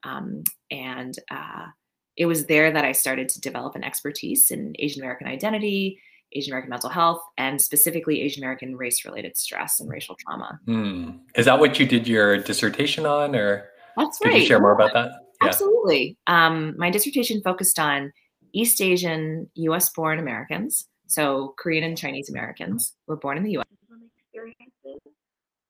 [0.04, 1.68] Um, and uh,
[2.16, 6.00] it was there that I started to develop an expertise in Asian American identity,
[6.34, 10.60] Asian American mental health, and specifically Asian American race related stress and racial trauma.
[10.66, 11.12] Hmm.
[11.36, 14.42] Is that what you did your dissertation on, or That's could right.
[14.42, 15.12] you share more about that?
[15.42, 15.50] Yeah.
[15.50, 16.18] Absolutely.
[16.26, 18.12] Um, my dissertation focused on
[18.54, 23.66] East Asian US born Americans, so Korean and Chinese Americans were born in the US.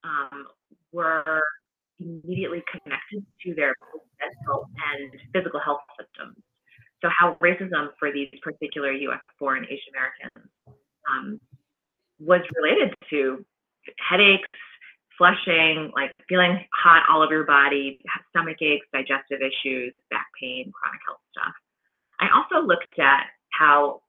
[0.04, 0.46] Um,
[0.92, 1.42] were
[2.00, 3.74] immediately connected to their
[4.20, 6.42] mental and physical health symptoms.
[7.02, 10.50] So, how racism for these particular US born Asian Americans
[11.10, 11.40] um,
[12.18, 13.44] was related to
[13.98, 14.48] headaches,
[15.16, 21.00] flushing, like feeling hot all over your body, stomach aches, digestive issues, back pain, chronic
[21.06, 21.54] health stuff.
[22.20, 24.00] I also looked at how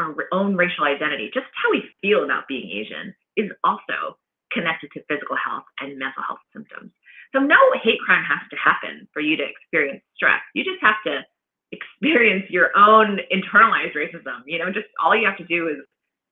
[0.00, 4.18] our own racial identity, just how we feel about being Asian, is also
[4.52, 6.92] connected to physical health and mental health symptoms.
[7.32, 10.40] So no hate crime has to happen for you to experience stress.
[10.54, 11.24] You just have to
[11.72, 14.44] experience your own internalized racism.
[14.46, 15.80] You know, just all you have to do is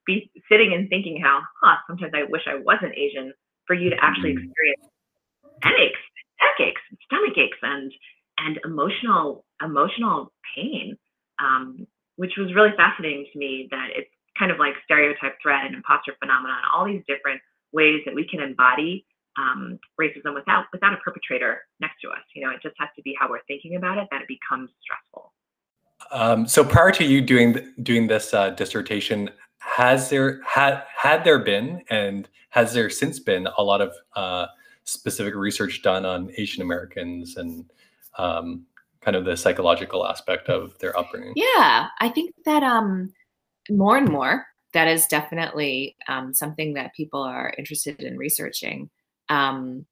[0.07, 3.33] be sitting and thinking how, huh, sometimes I wish I wasn't Asian
[3.67, 4.49] for you to actually mm-hmm.
[4.49, 4.85] experience
[5.63, 6.01] headaches,
[6.41, 7.93] neck aches, stomach aches, and
[8.39, 10.97] and emotional emotional pain,
[11.41, 13.69] um, which was really fascinating to me.
[13.71, 17.41] That it's kind of like stereotype threat and imposter phenomenon, all these different
[17.73, 19.07] ways that we can embody
[19.39, 22.23] um, racism without without a perpetrator next to us.
[22.35, 24.71] You know, it just has to be how we're thinking about it that it becomes
[24.83, 25.33] stressful.
[26.11, 31.39] Um, so prior to you doing doing this uh, dissertation, has there had had there
[31.39, 34.47] been and has there since been a lot of uh,
[34.85, 37.71] specific research done on Asian Americans and
[38.19, 38.67] um,
[39.01, 41.33] kind of the psychological aspect of their upbringing?
[41.37, 43.13] Yeah, I think that um,
[43.71, 48.91] more and more that is definitely um, something that people are interested in researching.
[49.29, 49.87] Um,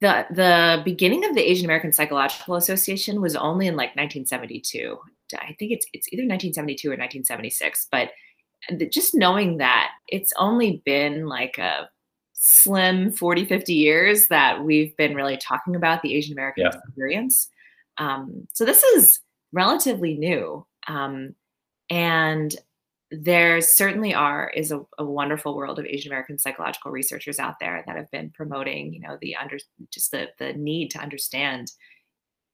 [0.00, 4.98] the the beginning of the Asian American Psychological Association was only in like 1972.
[5.34, 7.88] I think it's it's either 1972 or 1976.
[7.90, 8.10] But
[8.90, 11.88] just knowing that it's only been like a
[12.32, 16.78] slim 40 50 years that we've been really talking about the asian american yeah.
[16.86, 17.48] experience
[17.98, 19.20] um, so this is
[19.52, 21.34] relatively new um,
[21.88, 22.56] and
[23.10, 27.84] there certainly are is a, a, wonderful world of Asian American psychological researchers out there
[27.86, 29.58] that have been promoting, you know, the under
[29.92, 31.70] just the the need to understand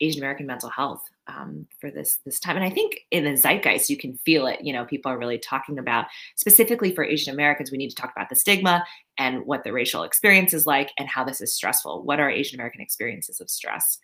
[0.00, 2.56] Asian American mental health um, for this this time.
[2.56, 4.60] And I think in the zeitgeist, you can feel it.
[4.60, 7.70] You know, people are really talking about specifically for Asian Americans.
[7.70, 8.84] We need to talk about the stigma
[9.16, 12.02] and what the racial experience is like, and how this is stressful.
[12.02, 13.98] What are Asian American experiences of stress?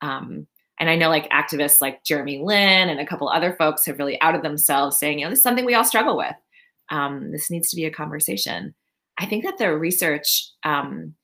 [0.00, 0.46] Um,
[0.80, 4.20] and I know like activists like Jeremy Lin and a couple other folks have really
[4.22, 6.34] outed themselves saying, you know, this is something we all struggle with.
[6.88, 8.74] Um, this needs to be a conversation.
[9.18, 11.14] I think that the research um,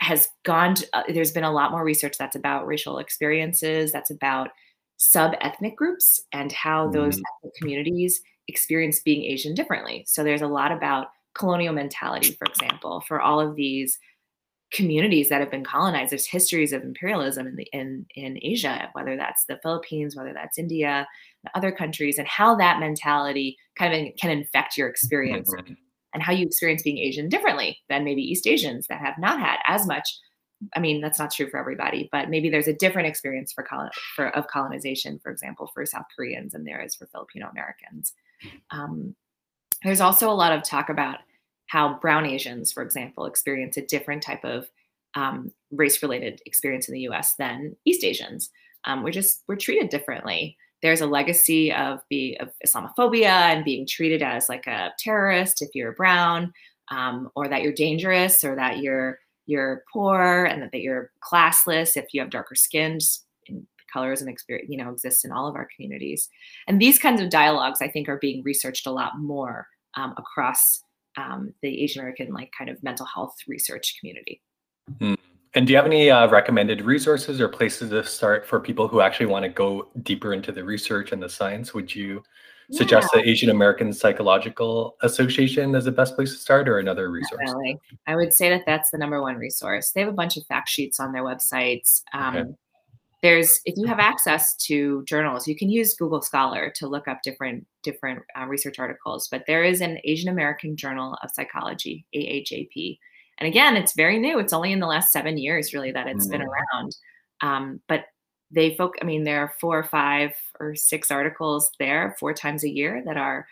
[0.00, 4.10] has gone, to, uh, there's been a lot more research that's about racial experiences, that's
[4.10, 4.50] about
[4.96, 7.48] sub ethnic groups and how those mm-hmm.
[7.58, 10.04] communities experience being Asian differently.
[10.08, 13.98] So there's a lot about colonial mentality, for example, for all of these
[14.72, 16.10] communities that have been colonized.
[16.10, 20.58] There's histories of imperialism in the in in Asia, whether that's the Philippines, whether that's
[20.58, 21.06] India,
[21.54, 25.74] other countries, and how that mentality kind of can infect your experience mm-hmm.
[26.14, 29.58] and how you experience being Asian differently than maybe East Asians that have not had
[29.66, 30.08] as much.
[30.74, 33.90] I mean, that's not true for everybody, but maybe there's a different experience for, colon,
[34.14, 38.14] for of colonization, for example, for South Koreans than there is for Filipino Americans.
[38.70, 39.14] Um,
[39.84, 41.18] there's also a lot of talk about
[41.66, 44.68] how brown Asians, for example, experience a different type of
[45.14, 47.34] um, race-related experience in the U.S.
[47.38, 48.50] than East Asians.
[48.84, 50.56] Um, we're just we're treated differently.
[50.82, 55.70] There's a legacy of be of Islamophobia and being treated as like a terrorist if
[55.74, 56.52] you're brown,
[56.90, 61.96] um, or that you're dangerous, or that you're you're poor, and that, that you're classless
[61.96, 62.98] if you have darker skin.
[63.92, 66.28] colors and experience, you know, exist in all of our communities.
[66.66, 70.82] And these kinds of dialogues, I think, are being researched a lot more um, across
[71.16, 74.42] um, the Asian American like kind of mental health research community.
[74.98, 75.16] Mm.
[75.54, 79.00] And do you have any uh, recommended resources or places to start for people who
[79.00, 81.72] actually want to go deeper into the research and the science?
[81.72, 82.22] Would you
[82.70, 87.40] suggest the Asian American Psychological Association as the best place to start, or another resource?
[87.46, 87.78] Definitely.
[88.06, 89.92] I would say that that's the number one resource.
[89.92, 92.02] They have a bunch of fact sheets on their websites.
[92.12, 92.50] Um, okay.
[93.22, 97.22] There's, if you have access to journals, you can use Google Scholar to look up
[97.22, 99.28] different different uh, research articles.
[99.30, 102.98] But there is an Asian American Journal of Psychology, AAJP,
[103.38, 104.38] and again, it's very new.
[104.38, 106.30] It's only in the last seven years, really, that it's mm.
[106.30, 106.96] been around.
[107.42, 108.04] Um, but
[108.50, 112.64] they folk i mean there are four or five or six articles there four times
[112.64, 113.46] a year that are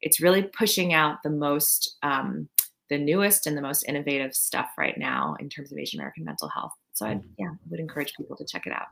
[0.00, 2.48] it's really pushing out the most um,
[2.88, 6.48] the newest and the most innovative stuff right now in terms of asian american mental
[6.48, 8.88] health so i yeah would encourage people to check it out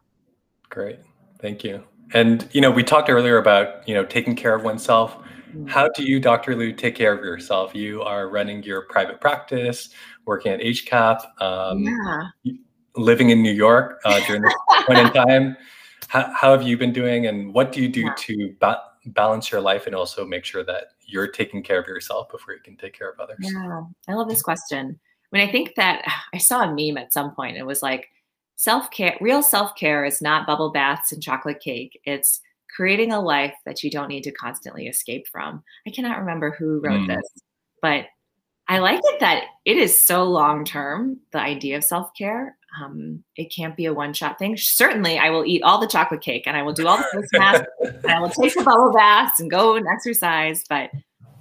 [0.68, 0.98] great
[1.40, 1.82] thank you
[2.14, 5.66] and you know we talked earlier about you know taking care of oneself mm-hmm.
[5.66, 9.90] how do you dr liu take care of yourself you are running your private practice
[10.24, 12.52] working at hcap um, yeah
[12.98, 14.54] living in New York uh, during this
[14.86, 15.56] point in time.
[16.06, 18.14] How, how, have you been doing, and what do you do yeah.
[18.16, 22.30] to ba- balance your life and also make sure that you're taking care of yourself
[22.30, 23.36] before you can take care of others?
[23.40, 24.98] Yeah, I love this question.
[24.98, 27.58] I mean, I think that I saw a meme at some point.
[27.58, 28.08] It was like
[28.58, 31.98] self care, real self care is not bubble baths and chocolate cake.
[32.04, 32.40] It's
[32.74, 35.62] creating a life that you don't need to constantly escape from.
[35.86, 37.06] I cannot remember who wrote mm.
[37.06, 37.26] this,
[37.80, 38.04] but
[38.68, 42.56] I like it that it is so long term, the idea of self care.
[42.82, 44.56] Um, it can't be a one shot thing.
[44.58, 47.30] Certainly, I will eat all the chocolate cake and I will do all the face
[47.32, 50.64] masks and I will take the bubble baths and go and exercise.
[50.68, 50.90] But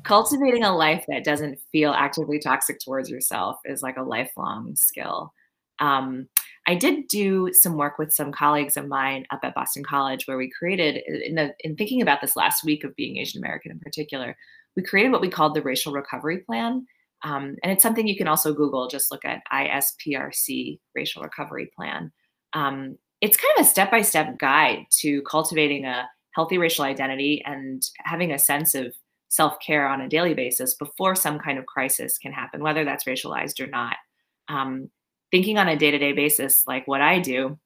[0.04, 5.34] cultivating a life that doesn't feel actively toxic towards yourself is like a lifelong skill.
[5.80, 6.30] Um,
[6.68, 10.38] I did do some work with some colleagues of mine up at Boston College where
[10.38, 13.80] we created, in, the, in thinking about this last week of being Asian American in
[13.80, 14.36] particular,
[14.76, 16.86] we created what we called the Racial Recovery Plan.
[17.24, 22.12] Um, and it's something you can also Google, just look at ISPRC Racial Recovery Plan.
[22.54, 27.42] Um, it's kind of a step by step guide to cultivating a healthy racial identity
[27.46, 28.94] and having a sense of
[29.30, 33.06] self care on a daily basis before some kind of crisis can happen, whether that's
[33.06, 33.96] racialized or not.
[34.50, 34.90] Um,
[35.32, 37.58] thinking on a day to day basis, like what I do,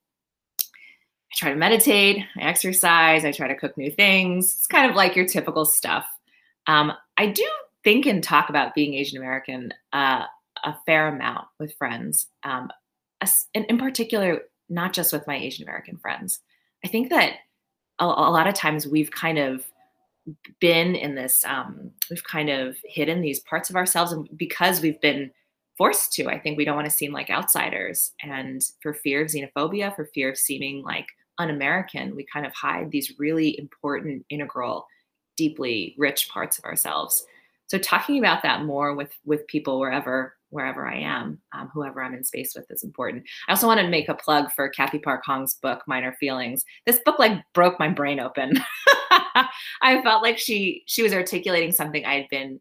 [0.62, 4.56] I try to meditate, I exercise, I try to cook new things.
[4.58, 6.06] It's kind of like your typical stuff.
[6.68, 7.48] Um, I do
[7.84, 10.26] think and talk about being Asian American uh,
[10.64, 12.70] a fair amount with friends, um,
[13.54, 16.40] in, in, particular, not just with my Asian American friends.
[16.84, 17.34] I think that
[18.00, 19.64] a, a, lot of times we've kind of
[20.60, 25.02] been in this, um, we've kind of hidden these parts of ourselves, and because we've
[25.02, 25.32] been
[25.82, 29.30] forced to, I think we don't want to seem like outsiders, and for fear of
[29.30, 31.08] xenophobia, for fear of seeming like
[31.40, 34.86] un-American, we kind of hide these really important, integral,
[35.38, 37.26] deeply rich parts of ourselves
[37.72, 42.14] so talking about that more with with people wherever wherever I am, um, whoever I'm
[42.14, 43.24] in space with is important.
[43.48, 46.66] I also want to make a plug for Cathy Park Hong's book, Minor Feelings.
[46.86, 48.62] This book like broke my brain open.
[49.82, 52.60] I felt like she she was articulating something I had been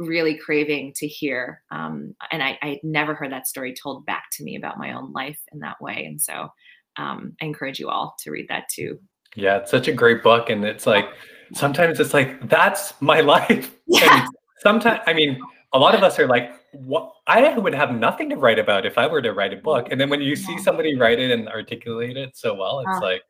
[0.00, 4.44] really craving to hear, um, and I, I never heard that story told back to
[4.44, 6.04] me about my own life in that way.
[6.06, 6.48] And so
[6.96, 8.98] um, I encourage you all to read that too.
[9.36, 11.06] Yeah, it's such a great book, and it's like
[11.52, 13.76] sometimes it's like that's my life.
[13.86, 14.24] Yeah.
[14.24, 14.28] And
[14.60, 15.40] sometimes i mean
[15.72, 18.98] a lot of us are like what i would have nothing to write about if
[18.98, 21.48] i were to write a book and then when you see somebody write it and
[21.48, 23.22] articulate it so well it's like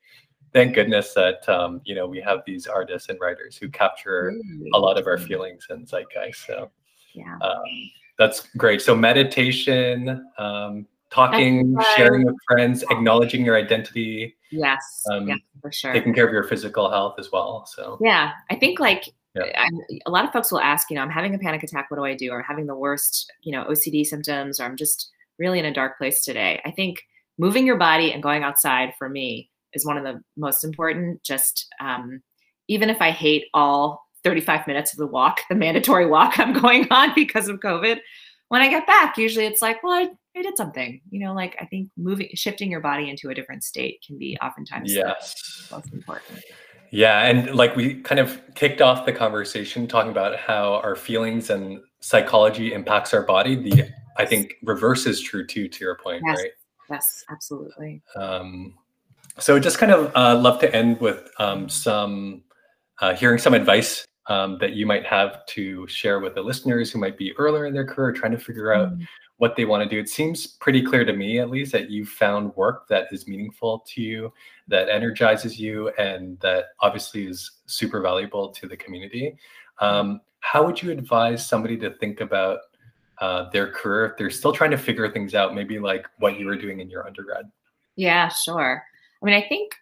[0.53, 4.33] thank goodness that um, you know we have these artists and writers who capture
[4.75, 6.71] a lot of our feelings and zeitgeist so
[7.15, 7.63] yeah um,
[8.19, 15.37] that's great so meditation um, talking sharing with friends acknowledging your identity yes um, yeah,
[15.61, 19.05] for sure taking care of your physical health as well so yeah i think like
[19.35, 19.69] yeah.
[20.07, 21.89] a lot of folks will ask, you know, I'm having a panic attack.
[21.89, 22.33] What do I do?
[22.33, 25.73] Or I'm having the worst, you know, OCD symptoms, or I'm just really in a
[25.73, 26.61] dark place today.
[26.65, 27.03] I think
[27.39, 31.23] moving your body and going outside for me is one of the most important.
[31.23, 32.23] Just um,
[32.69, 36.87] even if I hate all 35 minutes of the walk, the mandatory walk I'm going
[36.91, 37.99] on because of COVID,
[38.49, 41.01] when I get back, usually it's like, well, I, I did something.
[41.11, 44.37] You know, like I think moving, shifting your body into a different state can be
[44.43, 45.69] oftentimes yes.
[45.71, 46.43] most important.
[46.91, 51.49] Yeah, and like we kind of kicked off the conversation talking about how our feelings
[51.49, 53.55] and psychology impacts our body.
[53.55, 56.39] The I think reverse is true too, to your point, yes.
[56.39, 56.51] right?
[56.91, 58.03] Yes, absolutely.
[58.17, 58.75] Um,
[59.41, 62.43] so just kind of uh, love to end with um, some
[63.01, 66.99] uh, hearing some advice um, that you might have to share with the listeners who
[66.99, 69.07] might be earlier in their career trying to figure out mm
[69.41, 69.99] what they want to do.
[69.99, 73.83] It seems pretty clear to me, at least, that you've found work that is meaningful
[73.89, 74.31] to you,
[74.69, 79.39] that energizes you, and that obviously is super valuable to the community.
[79.79, 82.59] Um, how would you advise somebody to think about
[83.23, 86.45] uh, their career if they're still trying to figure things out, maybe like what you
[86.45, 87.51] were doing in your undergrad?
[87.97, 88.85] Yeah, sure.
[89.23, 89.73] I mean, I think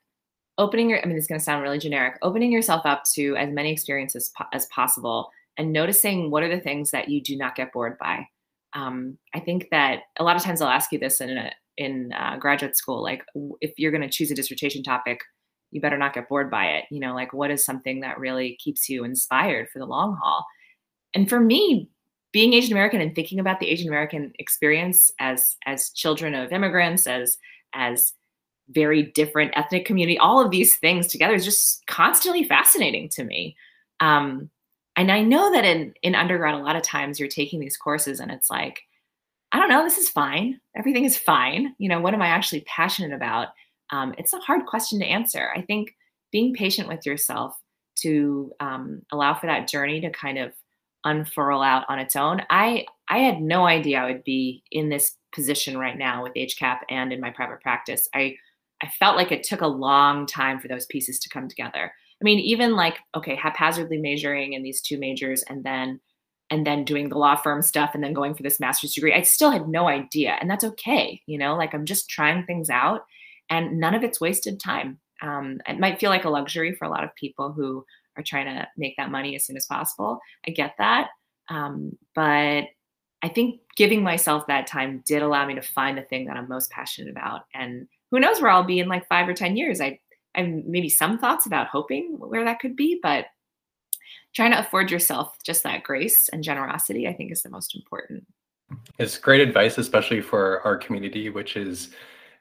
[0.58, 3.50] opening your, I mean, it's going to sound really generic, opening yourself up to as
[3.50, 7.54] many experiences po- as possible and noticing what are the things that you do not
[7.54, 8.26] get bored by.
[8.74, 12.12] Um, I think that a lot of times I'll ask you this in a, in
[12.12, 13.24] uh, graduate school, like
[13.60, 15.20] if you're going to choose a dissertation topic,
[15.70, 16.84] you better not get bored by it.
[16.90, 20.44] You know, like what is something that really keeps you inspired for the long haul?
[21.14, 21.88] And for me,
[22.32, 27.06] being Asian American and thinking about the Asian American experience as as children of immigrants,
[27.06, 27.38] as
[27.74, 28.12] as
[28.70, 33.56] very different ethnic community, all of these things together is just constantly fascinating to me.
[34.00, 34.50] Um,
[34.96, 38.20] and I know that in in undergrad, a lot of times you're taking these courses
[38.20, 38.82] and it's like,
[39.52, 40.60] I don't know, this is fine.
[40.76, 41.74] Everything is fine.
[41.78, 43.48] You know, what am I actually passionate about?
[43.90, 45.50] Um, it's a hard question to answer.
[45.54, 45.94] I think
[46.32, 47.56] being patient with yourself
[48.00, 50.52] to um, allow for that journey to kind of
[51.04, 52.42] unfurl out on its own.
[52.50, 56.80] I I had no idea I would be in this position right now with HCAP
[56.90, 58.08] and in my private practice.
[58.14, 58.36] I
[58.82, 61.92] I felt like it took a long time for those pieces to come together.
[62.20, 66.00] I mean, even like okay, haphazardly measuring in these two majors and then
[66.50, 69.12] and then doing the law firm stuff and then going for this master's degree.
[69.12, 71.20] I still had no idea, and that's okay.
[71.26, 73.04] You know, like I'm just trying things out,
[73.50, 74.98] and none of it's wasted time.
[75.20, 77.84] Um, it might feel like a luxury for a lot of people who
[78.16, 80.20] are trying to make that money as soon as possible.
[80.46, 81.08] I get that.
[81.48, 82.64] Um, but
[83.22, 86.48] I think giving myself that time did allow me to find the thing that I'm
[86.48, 87.42] most passionate about.
[87.54, 89.80] And who knows where I'll be in like five or 10 years.
[89.80, 89.98] I,
[90.34, 93.26] I have maybe some thoughts about hoping where that could be, but
[94.34, 98.24] trying to afford yourself just that grace and generosity, I think is the most important.
[98.98, 101.90] It's great advice, especially for our community, which is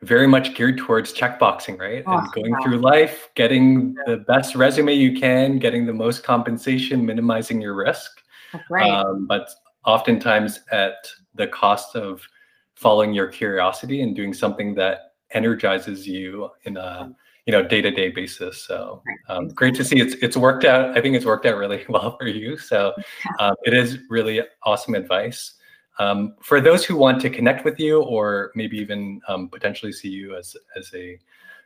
[0.02, 2.04] very much geared towards checkboxing, right?
[2.06, 2.60] Oh, and going wow.
[2.62, 8.22] through life, getting the best resume you can, getting the most compensation, minimizing your risk.
[8.70, 8.90] right.
[8.92, 9.50] Um, but
[9.86, 12.22] oftentimes at the cost of
[12.76, 17.14] following your curiosity and doing something that energizes you in a
[17.46, 21.16] you know day-to-day basis so um, great to see it's it's worked out i think
[21.16, 22.94] it's worked out really well for you so
[23.40, 25.56] um, it is really awesome advice
[26.00, 30.10] um, for those who want to connect with you or maybe even um, potentially see
[30.10, 31.20] you as, as a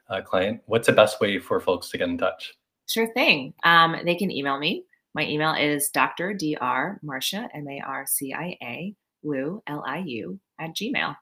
[0.10, 2.54] uh, client, what's the best way for folks to get in touch?
[2.88, 3.54] Sure thing.
[3.64, 4.84] Um, they can email me.
[5.14, 6.34] My email is Dr.
[6.34, 7.00] Dr.
[7.04, 11.16] Marcia, M A R C I A, Liu, L I U, at Gmail.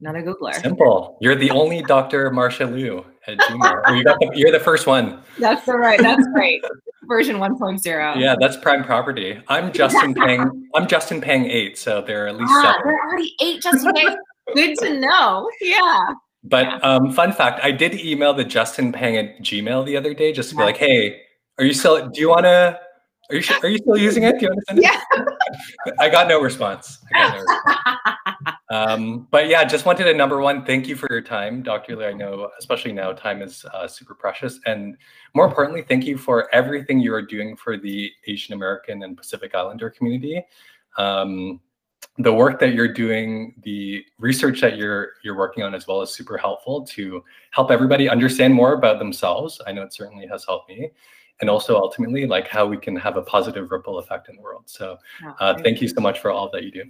[0.00, 0.54] Another Googler.
[0.54, 1.16] Simple.
[1.20, 2.30] You're the only Dr.
[2.30, 3.96] Marcia Liu at Gmail.
[3.96, 5.22] you got the, you're the first one.
[5.38, 5.98] That's the right.
[6.00, 6.62] That's great.
[7.04, 8.20] Version 1.0.
[8.20, 9.40] Yeah, that's prime property.
[9.48, 10.68] I'm Justin Pang.
[10.74, 12.80] I'm Justin Pang eight, so there are at least ah, seven.
[12.84, 14.16] There are already eight Justin Pang.
[14.54, 15.48] Good to know.
[15.60, 16.14] Yeah.
[16.44, 16.76] But yeah.
[16.78, 20.50] Um, fun fact, I did email the Justin Pang at Gmail the other day just
[20.50, 21.22] to be like, hey,
[21.58, 22.08] are you still?
[22.08, 22.78] Do you want to?
[23.30, 24.38] Are you are you still using it?
[24.38, 24.84] Do you want to send it?
[24.84, 25.94] Yeah.
[25.98, 26.98] I got no response.
[28.70, 29.00] Got no response.
[29.00, 31.96] um, but yeah, just wanted to number one, thank you for your time, Dr.
[31.96, 32.06] Lee.
[32.06, 34.96] I know, especially now, time is uh, super precious, and
[35.34, 39.54] more importantly, thank you for everything you are doing for the Asian American and Pacific
[39.54, 40.42] Islander community.
[40.98, 41.60] Um,
[42.18, 46.10] the work that you're doing, the research that you're you're working on as well is
[46.10, 49.60] super helpful to help everybody understand more about themselves.
[49.66, 50.90] I know it certainly has helped me
[51.40, 54.64] and also ultimately like how we can have a positive ripple effect in the world.
[54.66, 54.98] So
[55.40, 56.84] uh, thank you so much for all that you do.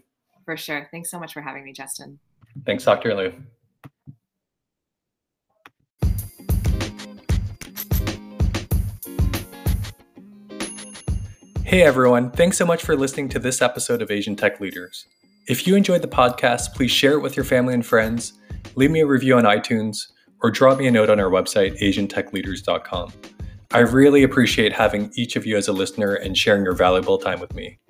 [0.47, 0.89] For sure.
[0.93, 2.21] Thanks so much for having me, Justin.
[2.65, 3.15] Thanks, Dr.
[3.15, 3.33] Liu.
[11.65, 15.05] Hey everyone, thanks so much for listening to this episode of Asian Tech Leaders.
[15.49, 18.35] If you enjoyed the podcast, please share it with your family and friends,
[18.77, 20.13] leave me a review on iTunes,
[20.45, 23.13] or drop me a note on our website, asiantechleaders.com.
[23.73, 27.41] I really appreciate having each of you as a listener and sharing your valuable time
[27.41, 27.81] with me.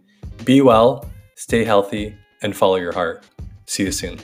[0.45, 3.25] Be well, stay healthy, and follow your heart.
[3.67, 4.19] See you soon.